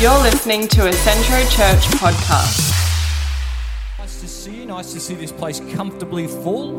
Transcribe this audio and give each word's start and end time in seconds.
You're 0.00 0.22
listening 0.22 0.66
to 0.68 0.88
a 0.88 0.92
Centro 0.94 1.40
Church 1.50 1.84
podcast. 2.00 2.70
Nice 3.98 4.20
to 4.22 4.28
see 4.28 4.60
you. 4.60 4.64
Nice 4.64 4.94
to 4.94 5.00
see 5.00 5.14
this 5.14 5.30
place 5.30 5.60
comfortably 5.74 6.26
full. 6.26 6.70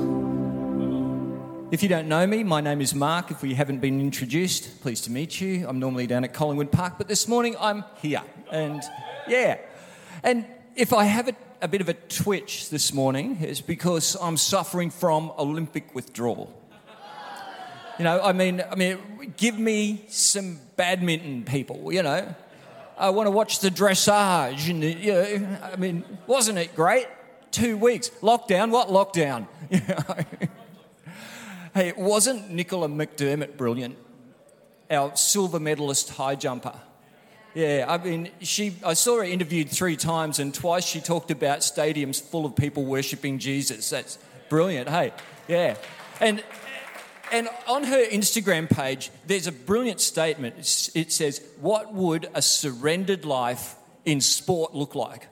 If 1.72 1.84
you 1.84 1.90
don't 1.90 2.08
know 2.08 2.26
me, 2.26 2.44
my 2.44 2.62
name 2.62 2.82
is 2.82 2.96
Mark. 2.96 3.30
If 3.30 3.44
we 3.44 3.54
haven't 3.54 3.78
been 3.78 4.02
introduced, 4.02 4.82
pleased 4.82 5.04
to 5.04 5.12
meet 5.12 5.40
you. 5.40 5.68
I'm 5.68 5.78
normally 5.78 6.08
down 6.08 6.24
at 6.24 6.34
Collingwood 6.34 6.72
Park, 6.72 6.96
but 6.98 7.08
this 7.08 7.28
morning 7.28 7.56
I'm 7.60 7.84
here. 8.02 8.24
And 8.52 8.82
yeah. 9.28 9.60
And 10.24 10.48
if 10.76 10.92
I 10.92 11.04
have 11.04 11.28
a, 11.28 11.36
a 11.62 11.68
bit 11.68 11.82
of 11.82 11.90
a 11.90 11.94
twitch 11.94 12.72
this 12.72 12.92
morning, 12.92 13.38
it's 13.42 13.62
because 13.62 14.18
I'm 14.20 14.36
suffering 14.36 14.90
from 14.90 15.32
Olympic 15.38 15.94
withdrawal. 15.94 16.52
You 18.00 18.04
know, 18.04 18.20
I 18.20 18.34
mean, 18.34 18.64
I 18.68 18.74
mean, 18.74 18.98
give 19.38 19.60
me 19.60 20.06
some 20.08 20.58
badminton, 20.76 21.44
people. 21.44 21.94
You 21.94 22.02
know, 22.02 22.34
I 23.02 23.10
want 23.10 23.26
to 23.26 23.32
watch 23.32 23.60
the 23.60 23.70
dressage, 23.70 24.70
and 24.70 24.84
you 24.84 25.12
know, 25.12 25.58
I 25.64 25.76
mean, 25.76 26.04
wasn't 26.28 26.60
it 26.60 26.76
great? 26.76 27.08
Two 27.50 27.76
weeks 27.76 28.10
lockdown. 28.22 28.70
What 28.70 28.88
lockdown? 28.90 29.48
Hey, 31.74 31.94
wasn't 31.96 32.52
Nicola 32.52 32.90
McDermott 32.90 33.56
brilliant? 33.56 33.98
Our 34.90 35.16
silver 35.16 35.58
medalist 35.58 36.10
high 36.10 36.36
jumper. 36.36 36.78
Yeah, 37.54 37.86
I 37.88 37.98
mean, 37.98 38.30
she. 38.42 38.76
I 38.86 38.94
saw 38.94 39.20
her 39.20 39.24
interviewed 39.24 39.70
three 39.70 39.96
times, 39.96 40.40
and 40.40 40.54
twice 40.54 40.86
she 40.86 41.00
talked 41.00 41.32
about 41.32 41.60
stadiums 41.60 42.22
full 42.22 42.46
of 42.46 42.58
people 42.58 42.84
worshiping 42.84 43.40
Jesus. 43.40 43.90
That's 43.90 44.20
brilliant. 44.50 44.90
Hey, 44.90 45.14
yeah, 45.48 45.78
and 46.20 46.44
and 47.32 47.48
on 47.68 47.86
her 47.86 48.06
Instagram 48.06 48.70
page, 48.70 49.10
there's 49.26 49.48
a 49.48 49.52
brilliant 49.52 50.02
statement. 50.02 50.58
It 50.94 51.12
says, 51.12 51.42
What 51.60 51.94
would 51.94 52.30
a 52.34 52.42
surrendered 52.42 53.26
life 53.26 53.76
in 54.06 54.20
sport 54.20 54.76
look 54.76 54.96
like? 54.96 55.28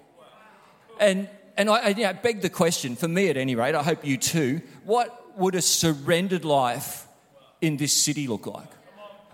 And, 0.99 1.29
and 1.57 1.69
I, 1.69 1.89
you 1.89 2.03
know, 2.03 2.13
beg 2.13 2.41
the 2.41 2.49
question, 2.49 2.95
for 2.95 3.07
me 3.07 3.29
at 3.29 3.37
any 3.37 3.55
rate, 3.55 3.75
I 3.75 3.83
hope 3.83 4.05
you 4.05 4.17
too, 4.17 4.61
what 4.85 5.37
would 5.37 5.55
a 5.55 5.61
surrendered 5.61 6.45
life 6.45 7.07
in 7.61 7.77
this 7.77 7.93
city 7.93 8.27
look 8.27 8.47
like? 8.47 8.69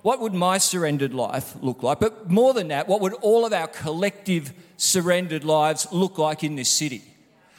What 0.02 0.20
would 0.20 0.34
my 0.34 0.60
surrendered 0.60 1.14
life 1.16 1.56
look 1.62 1.82
like? 1.82 2.00
But 2.00 2.30
more 2.30 2.54
than 2.54 2.68
that, 2.68 2.88
what 2.88 3.02
would 3.02 3.14
all 3.14 3.46
of 3.46 3.54
our 3.54 3.68
collective 3.68 4.54
surrendered 4.78 5.44
lives 5.44 5.88
look 5.92 6.20
like 6.20 6.44
in 6.44 6.56
this 6.56 6.70
city? 6.70 7.04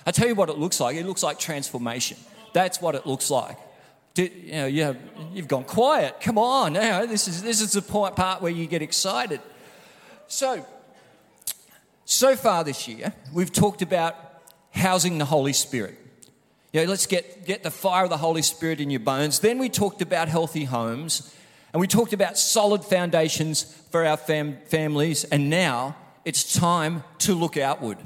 I 0.04 0.12
tell 0.12 0.28
you 0.28 0.36
what 0.36 0.48
it 0.48 0.56
looks 0.56 0.78
like. 0.78 0.96
It 0.96 1.06
looks 1.06 1.24
like 1.24 1.40
transformation. 1.40 2.16
That's 2.52 2.80
what 2.80 2.94
it 2.94 3.04
looks 3.04 3.30
like 3.30 3.58
you 4.18 4.52
know, 4.52 4.66
you 4.66 4.82
have, 4.82 4.98
you've 5.32 5.48
gone 5.48 5.64
quiet. 5.64 6.20
Come 6.20 6.38
on, 6.38 6.74
know, 6.74 7.06
this 7.06 7.28
is 7.28 7.42
this 7.42 7.60
is 7.60 7.72
the 7.72 7.82
part 7.82 8.42
where 8.42 8.52
you 8.52 8.66
get 8.66 8.82
excited. 8.82 9.40
So, 10.28 10.66
so 12.04 12.36
far 12.36 12.64
this 12.64 12.88
year, 12.88 13.12
we've 13.32 13.52
talked 13.52 13.82
about 13.82 14.16
housing 14.70 15.18
the 15.18 15.24
Holy 15.24 15.52
Spirit. 15.52 15.98
You 16.72 16.82
know, 16.82 16.90
let's 16.90 17.06
get, 17.06 17.46
get 17.46 17.62
the 17.62 17.70
fire 17.70 18.04
of 18.04 18.10
the 18.10 18.16
Holy 18.18 18.42
Spirit 18.42 18.80
in 18.80 18.90
your 18.90 19.00
bones. 19.00 19.38
Then 19.38 19.58
we 19.58 19.68
talked 19.68 20.02
about 20.02 20.28
healthy 20.28 20.64
homes, 20.64 21.34
and 21.72 21.80
we 21.80 21.86
talked 21.86 22.12
about 22.12 22.36
solid 22.36 22.84
foundations 22.84 23.62
for 23.90 24.04
our 24.04 24.16
fam- 24.16 24.58
families. 24.66 25.24
And 25.24 25.48
now 25.48 25.96
it's 26.24 26.52
time 26.52 27.02
to 27.20 27.34
look 27.34 27.56
outward, 27.56 27.98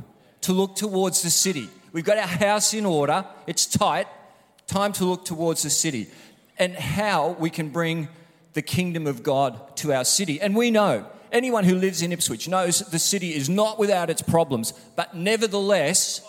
to 0.43 0.53
look 0.53 0.77
towards 0.77 1.23
the 1.23 1.31
city. 1.31 1.69
We've 1.93 2.05
got 2.05 2.19
our 2.19 2.27
house 2.27 2.73
in 2.73 2.87
order, 2.87 3.25
it's 3.47 3.67
tight, 3.67 4.07
time 4.71 4.93
to 4.93 5.05
look 5.05 5.25
towards 5.25 5.65
the 5.65 5.71
city 5.71 6.07
and 6.57 6.75
how 6.75 7.31
we 7.41 7.51
can 7.51 7.71
bring 7.71 8.09
the 8.53 8.63
kingdom 8.63 9.07
of 9.07 9.23
God 9.23 9.77
to 9.79 9.93
our 9.93 10.05
city. 10.05 10.41
And 10.41 10.55
we 10.55 10.71
know, 10.71 11.07
anyone 11.33 11.65
who 11.65 11.75
lives 11.75 12.03
in 12.03 12.13
Ipswich 12.13 12.49
knows 12.49 12.79
the 12.79 12.99
city 12.99 13.35
is 13.35 13.49
not 13.49 13.81
without 13.81 14.11
its 14.11 14.23
problems, 14.23 14.73
but 14.95 15.15
nevertheless, 15.15 16.21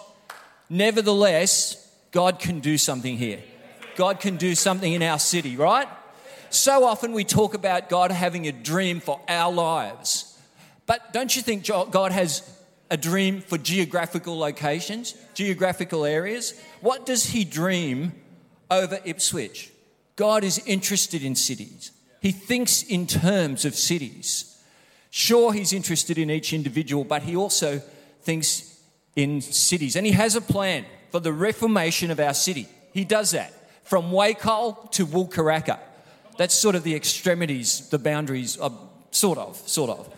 nevertheless, 0.69 1.87
God 2.11 2.39
can 2.39 2.59
do 2.59 2.79
something 2.79 3.15
here. 3.15 3.43
God 3.95 4.19
can 4.19 4.37
do 4.37 4.55
something 4.55 4.91
in 4.91 5.03
our 5.03 5.19
city, 5.19 5.55
right? 5.55 5.87
So 6.49 6.83
often 6.83 7.13
we 7.13 7.23
talk 7.23 7.53
about 7.53 7.89
God 7.89 8.11
having 8.11 8.47
a 8.47 8.51
dream 8.51 9.01
for 9.01 9.21
our 9.27 9.51
lives. 9.51 10.35
But 10.87 11.13
don't 11.13 11.35
you 11.35 11.43
think 11.43 11.67
God 11.67 12.11
has 12.11 12.41
a 12.89 12.97
dream 12.97 13.41
for 13.41 13.57
geographical 13.57 14.37
locations, 14.37 15.15
geographical 15.35 16.05
areas? 16.05 16.59
What 16.81 17.05
does 17.05 17.27
He 17.27 17.45
dream 17.45 18.13
over 18.71 18.99
Ipswich. 19.03 19.71
God 20.15 20.43
is 20.43 20.59
interested 20.65 21.23
in 21.23 21.35
cities. 21.35 21.91
He 22.21 22.31
thinks 22.31 22.81
in 22.81 23.05
terms 23.05 23.65
of 23.65 23.75
cities. 23.75 24.59
Sure, 25.09 25.51
He's 25.51 25.73
interested 25.73 26.17
in 26.17 26.31
each 26.31 26.53
individual, 26.53 27.03
but 27.03 27.23
He 27.23 27.35
also 27.35 27.79
thinks 28.21 28.79
in 29.15 29.41
cities. 29.41 29.95
And 29.95 30.05
He 30.05 30.13
has 30.13 30.35
a 30.35 30.41
plan 30.41 30.85
for 31.11 31.19
the 31.19 31.33
reformation 31.33 32.09
of 32.09 32.19
our 32.19 32.33
city. 32.33 32.67
He 32.93 33.03
does 33.03 33.31
that 33.31 33.53
from 33.83 34.11
Wacol 34.11 34.89
to 34.91 35.05
Wulkuraka. 35.05 35.79
That's 36.37 36.55
sort 36.55 36.75
of 36.75 36.83
the 36.83 36.95
extremities, 36.95 37.89
the 37.89 37.99
boundaries, 37.99 38.55
of, 38.57 38.77
sort 39.11 39.37
of, 39.37 39.57
sort 39.67 39.89
of. 39.89 40.09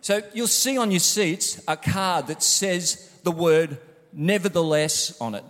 So 0.00 0.20
you'll 0.34 0.46
see 0.48 0.76
on 0.76 0.90
your 0.90 1.00
seats 1.00 1.62
a 1.68 1.76
card 1.76 2.26
that 2.26 2.42
says 2.42 3.10
the 3.22 3.30
word 3.30 3.78
nevertheless 4.12 5.18
on 5.20 5.34
it. 5.34 5.44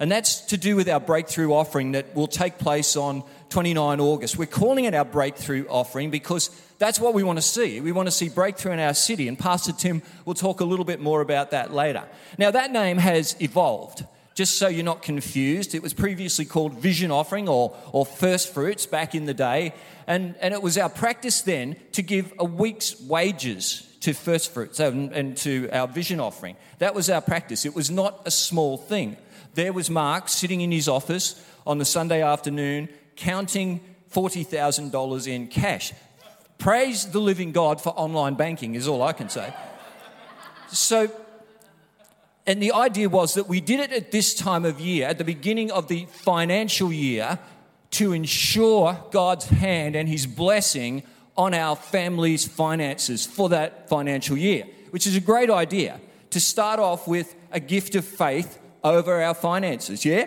And 0.00 0.12
that's 0.12 0.42
to 0.42 0.56
do 0.56 0.76
with 0.76 0.88
our 0.88 1.00
breakthrough 1.00 1.52
offering 1.52 1.92
that 1.92 2.14
will 2.14 2.28
take 2.28 2.58
place 2.58 2.96
on 2.96 3.24
29 3.48 3.98
August. 3.98 4.38
We're 4.38 4.46
calling 4.46 4.84
it 4.84 4.94
our 4.94 5.04
breakthrough 5.04 5.66
offering 5.68 6.10
because 6.10 6.50
that's 6.78 7.00
what 7.00 7.14
we 7.14 7.24
want 7.24 7.38
to 7.38 7.42
see. 7.42 7.80
We 7.80 7.90
want 7.90 8.06
to 8.06 8.12
see 8.12 8.28
breakthrough 8.28 8.72
in 8.72 8.78
our 8.78 8.94
city. 8.94 9.26
And 9.26 9.36
Pastor 9.36 9.72
Tim 9.72 10.02
will 10.24 10.34
talk 10.34 10.60
a 10.60 10.64
little 10.64 10.84
bit 10.84 11.00
more 11.00 11.20
about 11.20 11.50
that 11.50 11.72
later. 11.72 12.04
Now, 12.38 12.52
that 12.52 12.70
name 12.70 12.98
has 12.98 13.34
evolved. 13.40 14.04
Just 14.34 14.56
so 14.56 14.68
you're 14.68 14.84
not 14.84 15.02
confused, 15.02 15.74
it 15.74 15.82
was 15.82 15.92
previously 15.92 16.44
called 16.44 16.74
Vision 16.74 17.10
Offering 17.10 17.48
or, 17.48 17.76
or 17.90 18.06
First 18.06 18.54
Fruits 18.54 18.86
back 18.86 19.16
in 19.16 19.24
the 19.24 19.34
day. 19.34 19.74
And, 20.06 20.36
and 20.40 20.54
it 20.54 20.62
was 20.62 20.78
our 20.78 20.88
practice 20.88 21.40
then 21.40 21.74
to 21.90 22.02
give 22.02 22.32
a 22.38 22.44
week's 22.44 23.00
wages 23.00 23.84
to 24.02 24.12
First 24.12 24.54
Fruits 24.54 24.78
and, 24.78 25.12
and 25.12 25.36
to 25.38 25.68
our 25.72 25.88
Vision 25.88 26.20
Offering. 26.20 26.54
That 26.78 26.94
was 26.94 27.10
our 27.10 27.20
practice. 27.20 27.66
It 27.66 27.74
was 27.74 27.90
not 27.90 28.22
a 28.26 28.30
small 28.30 28.76
thing 28.76 29.16
there 29.58 29.72
was 29.72 29.90
Mark 29.90 30.28
sitting 30.28 30.60
in 30.60 30.70
his 30.70 30.88
office 30.88 31.44
on 31.66 31.78
the 31.78 31.84
Sunday 31.84 32.22
afternoon 32.22 32.88
counting 33.16 33.80
$40,000 34.12 35.26
in 35.26 35.48
cash. 35.48 35.92
Praise 36.58 37.10
the 37.10 37.18
living 37.18 37.50
God 37.50 37.80
for 37.80 37.90
online 37.90 38.34
banking, 38.34 38.76
is 38.76 38.86
all 38.86 39.02
I 39.02 39.12
can 39.12 39.28
say. 39.28 39.52
So, 40.70 41.10
and 42.46 42.62
the 42.62 42.72
idea 42.72 43.08
was 43.08 43.34
that 43.34 43.48
we 43.48 43.60
did 43.60 43.80
it 43.80 43.92
at 43.92 44.12
this 44.12 44.32
time 44.32 44.64
of 44.64 44.78
year, 44.78 45.08
at 45.08 45.18
the 45.18 45.24
beginning 45.24 45.72
of 45.72 45.88
the 45.88 46.06
financial 46.06 46.92
year, 46.92 47.40
to 47.90 48.12
ensure 48.12 49.02
God's 49.10 49.46
hand 49.46 49.96
and 49.96 50.08
His 50.08 50.24
blessing 50.24 51.02
on 51.36 51.52
our 51.52 51.74
family's 51.74 52.46
finances 52.46 53.26
for 53.26 53.48
that 53.48 53.88
financial 53.88 54.36
year, 54.36 54.66
which 54.90 55.06
is 55.06 55.16
a 55.16 55.20
great 55.20 55.50
idea 55.50 56.00
to 56.30 56.38
start 56.38 56.78
off 56.78 57.08
with 57.08 57.34
a 57.50 57.58
gift 57.58 57.96
of 57.96 58.04
faith 58.04 58.57
over 58.84 59.22
our 59.22 59.34
finances, 59.34 60.04
yeah? 60.04 60.26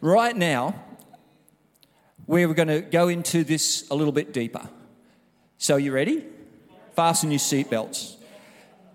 Right 0.00 0.36
now, 0.36 0.74
we're 2.26 2.52
going 2.54 2.68
to 2.68 2.80
go 2.80 3.08
into 3.08 3.44
this 3.44 3.88
a 3.90 3.94
little 3.94 4.12
bit 4.12 4.32
deeper. 4.32 4.68
So, 5.58 5.76
you 5.76 5.92
ready? 5.92 6.24
Fasten 6.94 7.30
your 7.30 7.40
seatbelts. 7.40 8.16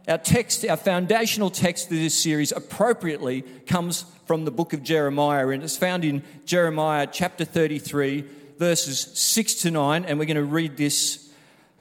Our 0.07 0.17
text, 0.17 0.65
our 0.65 0.77
foundational 0.77 1.49
text 1.49 1.85
of 1.85 1.97
this 1.97 2.17
series 2.17 2.51
appropriately 2.51 3.41
comes 3.65 4.05
from 4.25 4.45
the 4.45 4.51
book 4.51 4.73
of 4.73 4.83
Jeremiah, 4.83 5.47
and 5.49 5.63
it's 5.63 5.77
found 5.77 6.05
in 6.05 6.23
Jeremiah 6.45 7.07
chapter 7.11 7.45
33, 7.45 8.23
verses 8.57 8.99
6 8.99 9.55
to 9.55 9.71
9, 9.71 10.05
and 10.05 10.17
we're 10.19 10.25
going 10.25 10.35
to 10.37 10.43
read 10.43 10.77
this 10.77 11.31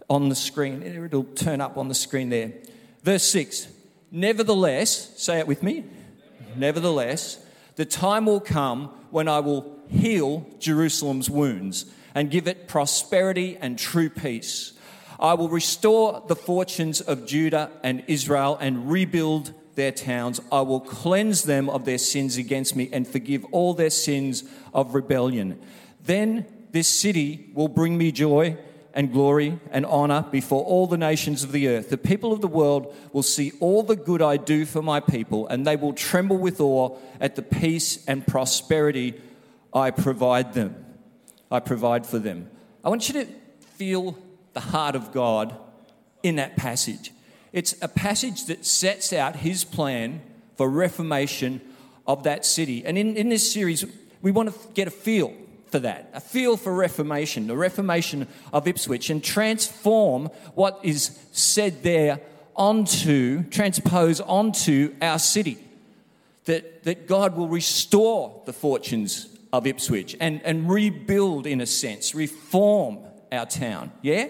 on 0.08 0.28
the 0.28 0.34
screen. 0.34 0.82
It'll 0.82 1.24
turn 1.24 1.60
up 1.60 1.76
on 1.76 1.88
the 1.88 1.94
screen 1.94 2.30
there. 2.30 2.52
Verse 3.02 3.24
6 3.24 3.68
Nevertheless, 4.10 5.20
say 5.20 5.38
it 5.38 5.46
with 5.46 5.62
me. 5.62 5.84
Nevertheless, 6.56 7.38
the 7.76 7.84
time 7.84 8.26
will 8.26 8.40
come 8.40 8.86
when 9.10 9.28
I 9.28 9.40
will 9.40 9.78
heal 9.88 10.46
Jerusalem's 10.58 11.28
wounds 11.28 11.86
and 12.14 12.30
give 12.30 12.46
it 12.46 12.68
prosperity 12.68 13.56
and 13.60 13.78
true 13.78 14.08
peace. 14.08 14.72
I 15.18 15.34
will 15.34 15.48
restore 15.48 16.22
the 16.26 16.36
fortunes 16.36 17.00
of 17.00 17.26
Judah 17.26 17.70
and 17.82 18.04
Israel 18.06 18.56
and 18.60 18.90
rebuild 18.90 19.52
their 19.74 19.92
towns. 19.92 20.40
I 20.52 20.60
will 20.60 20.80
cleanse 20.80 21.42
them 21.42 21.68
of 21.68 21.84
their 21.84 21.98
sins 21.98 22.36
against 22.36 22.76
me 22.76 22.88
and 22.92 23.06
forgive 23.06 23.44
all 23.46 23.74
their 23.74 23.90
sins 23.90 24.44
of 24.72 24.94
rebellion. 24.94 25.60
Then 26.04 26.46
this 26.72 26.88
city 26.88 27.50
will 27.54 27.68
bring 27.68 27.96
me 27.98 28.12
joy 28.12 28.56
and 28.94 29.12
glory 29.12 29.58
and 29.72 29.84
honor 29.84 30.24
before 30.30 30.64
all 30.64 30.86
the 30.86 30.96
nations 30.96 31.42
of 31.42 31.52
the 31.52 31.68
earth. 31.68 31.90
The 31.90 31.98
people 31.98 32.32
of 32.32 32.40
the 32.40 32.48
world 32.48 32.94
will 33.12 33.24
see 33.24 33.52
all 33.60 33.82
the 33.82 33.96
good 33.96 34.22
I 34.22 34.36
do 34.36 34.64
for 34.64 34.80
my 34.80 35.00
people, 35.00 35.48
and 35.48 35.66
they 35.66 35.76
will 35.76 35.92
tremble 35.92 36.38
with 36.38 36.60
awe 36.60 36.96
at 37.20 37.34
the 37.34 37.42
peace 37.42 38.04
and 38.06 38.26
prosperity 38.26 39.20
I 39.74 39.90
provide 39.90 40.54
them. 40.54 40.76
I 41.50 41.58
provide 41.58 42.06
for 42.06 42.20
them. 42.20 42.48
I 42.84 42.88
want 42.88 43.08
you 43.08 43.14
to 43.14 43.26
feel 43.76 44.16
the 44.52 44.60
heart 44.60 44.94
of 44.94 45.12
God 45.12 45.56
in 46.22 46.36
that 46.36 46.56
passage. 46.56 47.12
It's 47.52 47.74
a 47.82 47.88
passage 47.88 48.46
that 48.46 48.64
sets 48.64 49.12
out 49.12 49.36
his 49.36 49.64
plan 49.64 50.22
for 50.56 50.70
reformation 50.70 51.60
of 52.06 52.22
that 52.22 52.46
city. 52.46 52.84
And 52.84 52.96
in, 52.96 53.16
in 53.16 53.28
this 53.28 53.52
series, 53.52 53.84
we 54.22 54.30
want 54.30 54.52
to 54.52 54.68
get 54.74 54.86
a 54.86 54.92
feel 54.92 55.34
for 55.74 55.80
that, 55.80 56.08
a 56.12 56.20
feel 56.20 56.56
for 56.56 56.72
reformation, 56.72 57.48
the 57.48 57.56
reformation 57.56 58.28
of 58.52 58.68
Ipswich, 58.68 59.10
and 59.10 59.24
transform 59.24 60.26
what 60.54 60.78
is 60.84 61.18
said 61.32 61.82
there 61.82 62.20
onto, 62.54 63.42
transpose 63.50 64.20
onto 64.20 64.94
our 65.02 65.18
city. 65.18 65.58
That, 66.44 66.84
that 66.84 67.08
God 67.08 67.36
will 67.36 67.48
restore 67.48 68.40
the 68.46 68.52
fortunes 68.52 69.26
of 69.52 69.66
Ipswich 69.66 70.16
and, 70.20 70.40
and 70.44 70.70
rebuild, 70.70 71.44
in 71.44 71.60
a 71.60 71.66
sense, 71.66 72.14
reform 72.14 73.00
our 73.32 73.46
town. 73.46 73.90
Yeah? 74.00 74.28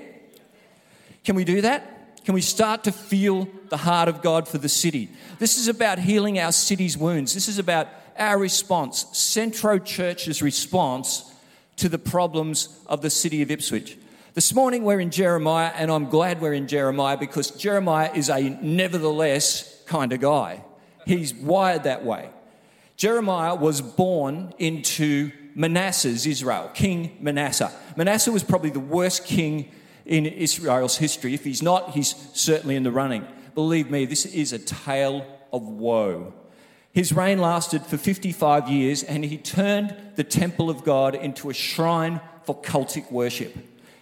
Can 1.24 1.36
we 1.36 1.44
do 1.44 1.60
that? 1.60 2.24
Can 2.24 2.32
we 2.32 2.40
start 2.40 2.84
to 2.84 2.92
feel 2.92 3.48
the 3.68 3.76
heart 3.76 4.08
of 4.08 4.22
God 4.22 4.48
for 4.48 4.56
the 4.56 4.70
city? 4.70 5.10
This 5.38 5.58
is 5.58 5.68
about 5.68 5.98
healing 5.98 6.38
our 6.38 6.52
city's 6.52 6.96
wounds. 6.96 7.34
This 7.34 7.48
is 7.48 7.58
about 7.58 7.88
our 8.16 8.38
response, 8.38 9.04
Centro 9.12 9.78
Church's 9.78 10.40
response 10.40 11.32
to 11.76 11.88
the 11.88 11.98
problems 11.98 12.80
of 12.86 13.02
the 13.02 13.10
city 13.10 13.42
of 13.42 13.50
Ipswich. 13.50 13.98
This 14.34 14.54
morning 14.54 14.82
we're 14.82 15.00
in 15.00 15.10
Jeremiah, 15.10 15.72
and 15.74 15.90
I'm 15.90 16.08
glad 16.08 16.40
we're 16.40 16.54
in 16.54 16.66
Jeremiah 16.66 17.16
because 17.16 17.52
Jeremiah 17.52 18.10
is 18.14 18.28
a 18.28 18.40
nevertheless 18.40 19.82
kind 19.86 20.12
of 20.12 20.20
guy. 20.20 20.64
He's 21.06 21.34
wired 21.34 21.84
that 21.84 22.04
way. 22.04 22.30
Jeremiah 22.96 23.54
was 23.54 23.80
born 23.80 24.54
into 24.58 25.30
Manasseh's 25.54 26.26
Israel, 26.26 26.70
King 26.74 27.16
Manasseh. 27.20 27.72
Manasseh 27.96 28.32
was 28.32 28.42
probably 28.42 28.70
the 28.70 28.80
worst 28.80 29.24
king 29.24 29.70
in 30.04 30.26
Israel's 30.26 30.96
history. 30.96 31.34
If 31.34 31.44
he's 31.44 31.62
not, 31.62 31.90
he's 31.90 32.14
certainly 32.34 32.76
in 32.76 32.82
the 32.82 32.90
running. 32.90 33.26
Believe 33.54 33.90
me, 33.90 34.04
this 34.04 34.26
is 34.26 34.52
a 34.52 34.58
tale 34.58 35.24
of 35.52 35.62
woe. 35.62 36.34
His 36.94 37.12
reign 37.12 37.40
lasted 37.40 37.82
for 37.82 37.98
55 37.98 38.68
years, 38.68 39.02
and 39.02 39.24
he 39.24 39.36
turned 39.36 39.96
the 40.14 40.22
temple 40.22 40.70
of 40.70 40.84
God 40.84 41.16
into 41.16 41.50
a 41.50 41.54
shrine 41.54 42.20
for 42.44 42.56
cultic 42.56 43.10
worship. 43.10 43.52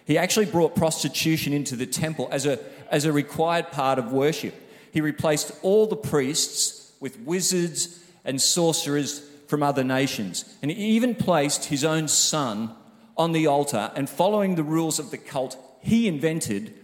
He 0.05 0.15
actually 0.15 0.45
brought 0.45 0.75
prostitution 0.75 1.53
into 1.53 1.75
the 1.75 1.87
temple 1.87 2.29
as 2.31 2.45
a, 2.45 2.59
as 2.91 3.05
a 3.05 3.11
required 3.11 3.71
part 3.71 3.97
of 3.97 4.11
worship. 4.11 4.53
He 4.91 5.01
replaced 5.01 5.51
all 5.63 5.87
the 5.87 5.95
priests 5.95 6.91
with 6.99 7.19
wizards 7.21 7.99
and 8.23 8.39
sorcerers 8.39 9.27
from 9.47 9.63
other 9.63 9.83
nations. 9.83 10.45
And 10.61 10.69
he 10.69 10.77
even 10.77 11.15
placed 11.15 11.65
his 11.65 11.83
own 11.83 12.07
son 12.07 12.75
on 13.17 13.31
the 13.31 13.47
altar 13.47 13.91
and, 13.95 14.07
following 14.07 14.53
the 14.53 14.63
rules 14.63 14.99
of 14.99 15.09
the 15.09 15.17
cult 15.17 15.57
he 15.81 16.07
invented, 16.07 16.75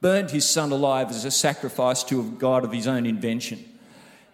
burned 0.00 0.30
his 0.30 0.48
son 0.48 0.70
alive 0.70 1.10
as 1.10 1.24
a 1.24 1.30
sacrifice 1.30 2.04
to 2.04 2.20
a 2.20 2.24
god 2.24 2.64
of 2.64 2.72
his 2.72 2.86
own 2.86 3.04
invention. 3.04 3.64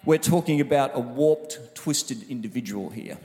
We're 0.07 0.19
talking 0.19 0.61
about 0.61 0.93
a 0.95 1.01
warped, 1.01 1.75
twisted 1.75 2.31
individual 2.31 2.91
here. 2.91 3.19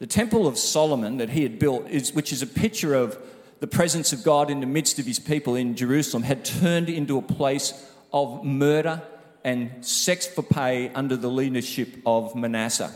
The 0.00 0.06
Temple 0.08 0.48
of 0.48 0.58
Solomon 0.58 1.18
that 1.18 1.30
he 1.30 1.44
had 1.44 1.60
built, 1.60 1.88
is, 1.88 2.12
which 2.12 2.32
is 2.32 2.42
a 2.42 2.46
picture 2.46 2.92
of 2.92 3.16
the 3.60 3.68
presence 3.68 4.12
of 4.12 4.24
God 4.24 4.50
in 4.50 4.58
the 4.58 4.66
midst 4.66 4.98
of 4.98 5.06
his 5.06 5.20
people 5.20 5.54
in 5.54 5.76
Jerusalem, 5.76 6.24
had 6.24 6.44
turned 6.44 6.88
into 6.88 7.18
a 7.18 7.22
place 7.22 7.88
of 8.12 8.44
murder 8.44 9.00
and 9.44 9.86
sex 9.86 10.26
for 10.26 10.42
pay 10.42 10.88
under 10.88 11.16
the 11.16 11.30
leadership 11.30 11.98
of 12.04 12.34
Manasseh. 12.34 12.92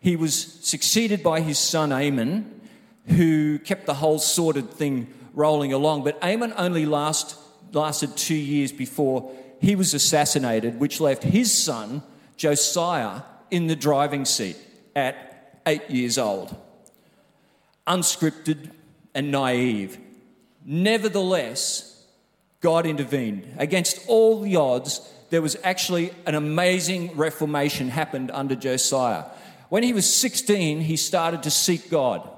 He 0.00 0.16
was 0.16 0.34
succeeded 0.34 1.22
by 1.22 1.42
his 1.42 1.60
son 1.60 1.92
Amon, 1.92 2.62
who 3.06 3.60
kept 3.60 3.86
the 3.86 3.94
whole 3.94 4.18
sordid 4.18 4.72
thing 4.72 5.06
rolling 5.34 5.72
along. 5.72 6.02
But 6.02 6.20
Amon 6.20 6.52
only 6.56 6.84
last, 6.84 7.36
lasted 7.72 8.16
two 8.16 8.34
years 8.34 8.72
before 8.72 9.30
he 9.60 9.76
was 9.76 9.94
assassinated, 9.94 10.80
which 10.80 11.00
left 11.00 11.22
his 11.22 11.52
son 11.52 12.02
Josiah 12.36 13.22
in 13.50 13.66
the 13.66 13.76
driving 13.76 14.24
seat 14.24 14.56
at 14.94 15.60
eight 15.66 15.88
years 15.90 16.18
old. 16.18 16.54
Unscripted 17.86 18.70
and 19.14 19.30
naive. 19.30 19.98
Nevertheless, 20.64 22.04
God 22.60 22.86
intervened. 22.86 23.54
Against 23.58 24.00
all 24.08 24.40
the 24.40 24.56
odds, 24.56 25.00
there 25.30 25.42
was 25.42 25.56
actually 25.62 26.12
an 26.26 26.34
amazing 26.34 27.16
reformation 27.16 27.88
happened 27.88 28.30
under 28.32 28.54
Josiah. 28.54 29.24
When 29.68 29.82
he 29.82 29.92
was 29.92 30.12
16, 30.12 30.80
he 30.80 30.96
started 30.96 31.42
to 31.44 31.50
seek 31.50 31.90
God. 31.90 32.28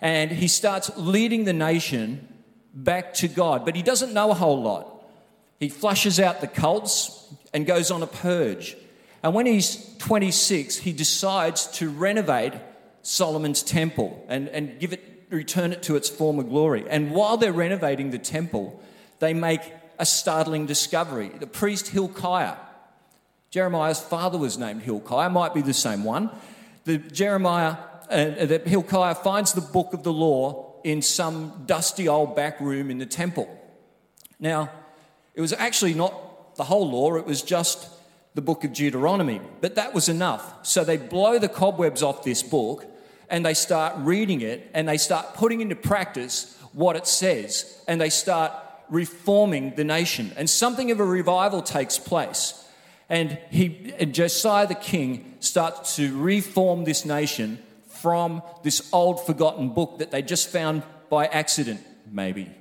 And 0.00 0.30
he 0.30 0.48
starts 0.48 0.90
leading 0.96 1.44
the 1.44 1.52
nation 1.52 2.28
back 2.72 3.14
to 3.14 3.28
God. 3.28 3.64
But 3.64 3.74
he 3.74 3.82
doesn't 3.82 4.12
know 4.12 4.30
a 4.30 4.34
whole 4.34 4.62
lot. 4.62 5.04
He 5.58 5.68
flushes 5.68 6.20
out 6.20 6.40
the 6.40 6.46
cults 6.46 7.26
and 7.52 7.66
goes 7.66 7.90
on 7.90 8.02
a 8.02 8.06
purge. 8.06 8.76
And 9.28 9.34
when 9.34 9.44
he's 9.44 9.94
26, 9.98 10.78
he 10.78 10.94
decides 10.94 11.66
to 11.72 11.90
renovate 11.90 12.54
Solomon's 13.02 13.62
temple 13.62 14.24
and, 14.26 14.48
and 14.48 14.80
give 14.80 14.94
it, 14.94 15.26
return 15.28 15.74
it 15.74 15.82
to 15.82 15.96
its 15.96 16.08
former 16.08 16.42
glory. 16.42 16.86
And 16.88 17.10
while 17.10 17.36
they're 17.36 17.52
renovating 17.52 18.10
the 18.10 18.18
temple, 18.18 18.82
they 19.18 19.34
make 19.34 19.60
a 19.98 20.06
startling 20.06 20.64
discovery. 20.64 21.28
The 21.28 21.46
priest 21.46 21.88
Hilkiah, 21.88 22.56
Jeremiah's 23.50 24.00
father 24.00 24.38
was 24.38 24.56
named 24.56 24.80
Hilkiah, 24.84 25.28
might 25.28 25.52
be 25.52 25.60
the 25.60 25.74
same 25.74 26.04
one. 26.04 26.30
The 26.84 26.96
Jeremiah, 26.96 27.76
uh, 28.08 28.30
Hilkiah 28.64 29.14
finds 29.14 29.52
the 29.52 29.60
book 29.60 29.92
of 29.92 30.04
the 30.04 30.12
law 30.14 30.80
in 30.84 31.02
some 31.02 31.64
dusty 31.66 32.08
old 32.08 32.34
back 32.34 32.60
room 32.60 32.90
in 32.90 32.96
the 32.96 33.04
temple. 33.04 33.46
Now, 34.40 34.70
it 35.34 35.42
was 35.42 35.52
actually 35.52 35.92
not 35.92 36.56
the 36.56 36.64
whole 36.64 36.90
law, 36.90 37.16
it 37.16 37.26
was 37.26 37.42
just 37.42 37.97
the 38.38 38.42
book 38.42 38.62
of 38.62 38.72
Deuteronomy. 38.72 39.40
But 39.60 39.74
that 39.74 39.92
was 39.92 40.08
enough. 40.08 40.64
So 40.64 40.84
they 40.84 40.96
blow 40.96 41.40
the 41.40 41.48
cobwebs 41.48 42.04
off 42.04 42.22
this 42.22 42.40
book 42.40 42.86
and 43.28 43.44
they 43.44 43.52
start 43.52 43.96
reading 43.96 44.42
it 44.42 44.70
and 44.74 44.88
they 44.88 44.96
start 44.96 45.34
putting 45.34 45.60
into 45.60 45.74
practice 45.74 46.56
what 46.72 46.94
it 46.94 47.08
says 47.08 47.82
and 47.88 48.00
they 48.00 48.10
start 48.10 48.52
reforming 48.90 49.74
the 49.74 49.82
nation. 49.82 50.30
And 50.36 50.48
something 50.48 50.92
of 50.92 51.00
a 51.00 51.04
revival 51.04 51.62
takes 51.62 51.98
place. 51.98 52.64
And 53.08 53.40
he 53.50 53.92
and 53.98 54.14
Josiah 54.14 54.68
the 54.68 54.76
king 54.76 55.34
starts 55.40 55.96
to 55.96 56.16
reform 56.16 56.84
this 56.84 57.04
nation 57.04 57.58
from 57.88 58.40
this 58.62 58.88
old 58.92 59.26
forgotten 59.26 59.70
book 59.70 59.98
that 59.98 60.12
they 60.12 60.22
just 60.22 60.48
found 60.48 60.84
by 61.10 61.26
accident, 61.26 61.84
maybe. 62.08 62.52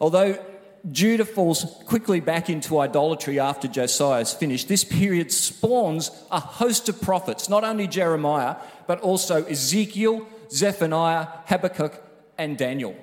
Although 0.00 0.44
Judah 0.92 1.24
falls 1.24 1.64
quickly 1.86 2.20
back 2.20 2.48
into 2.48 2.78
idolatry 2.78 3.40
after 3.40 3.66
Josiah 3.66 4.20
is 4.20 4.32
finished. 4.32 4.68
This 4.68 4.84
period 4.84 5.32
spawns 5.32 6.10
a 6.30 6.38
host 6.38 6.88
of 6.88 7.00
prophets, 7.00 7.48
not 7.48 7.64
only 7.64 7.88
Jeremiah, 7.88 8.56
but 8.86 9.00
also 9.00 9.44
Ezekiel, 9.44 10.26
Zephaniah, 10.50 11.26
Habakkuk, 11.46 12.02
and 12.38 12.56
Daniel. 12.56 12.94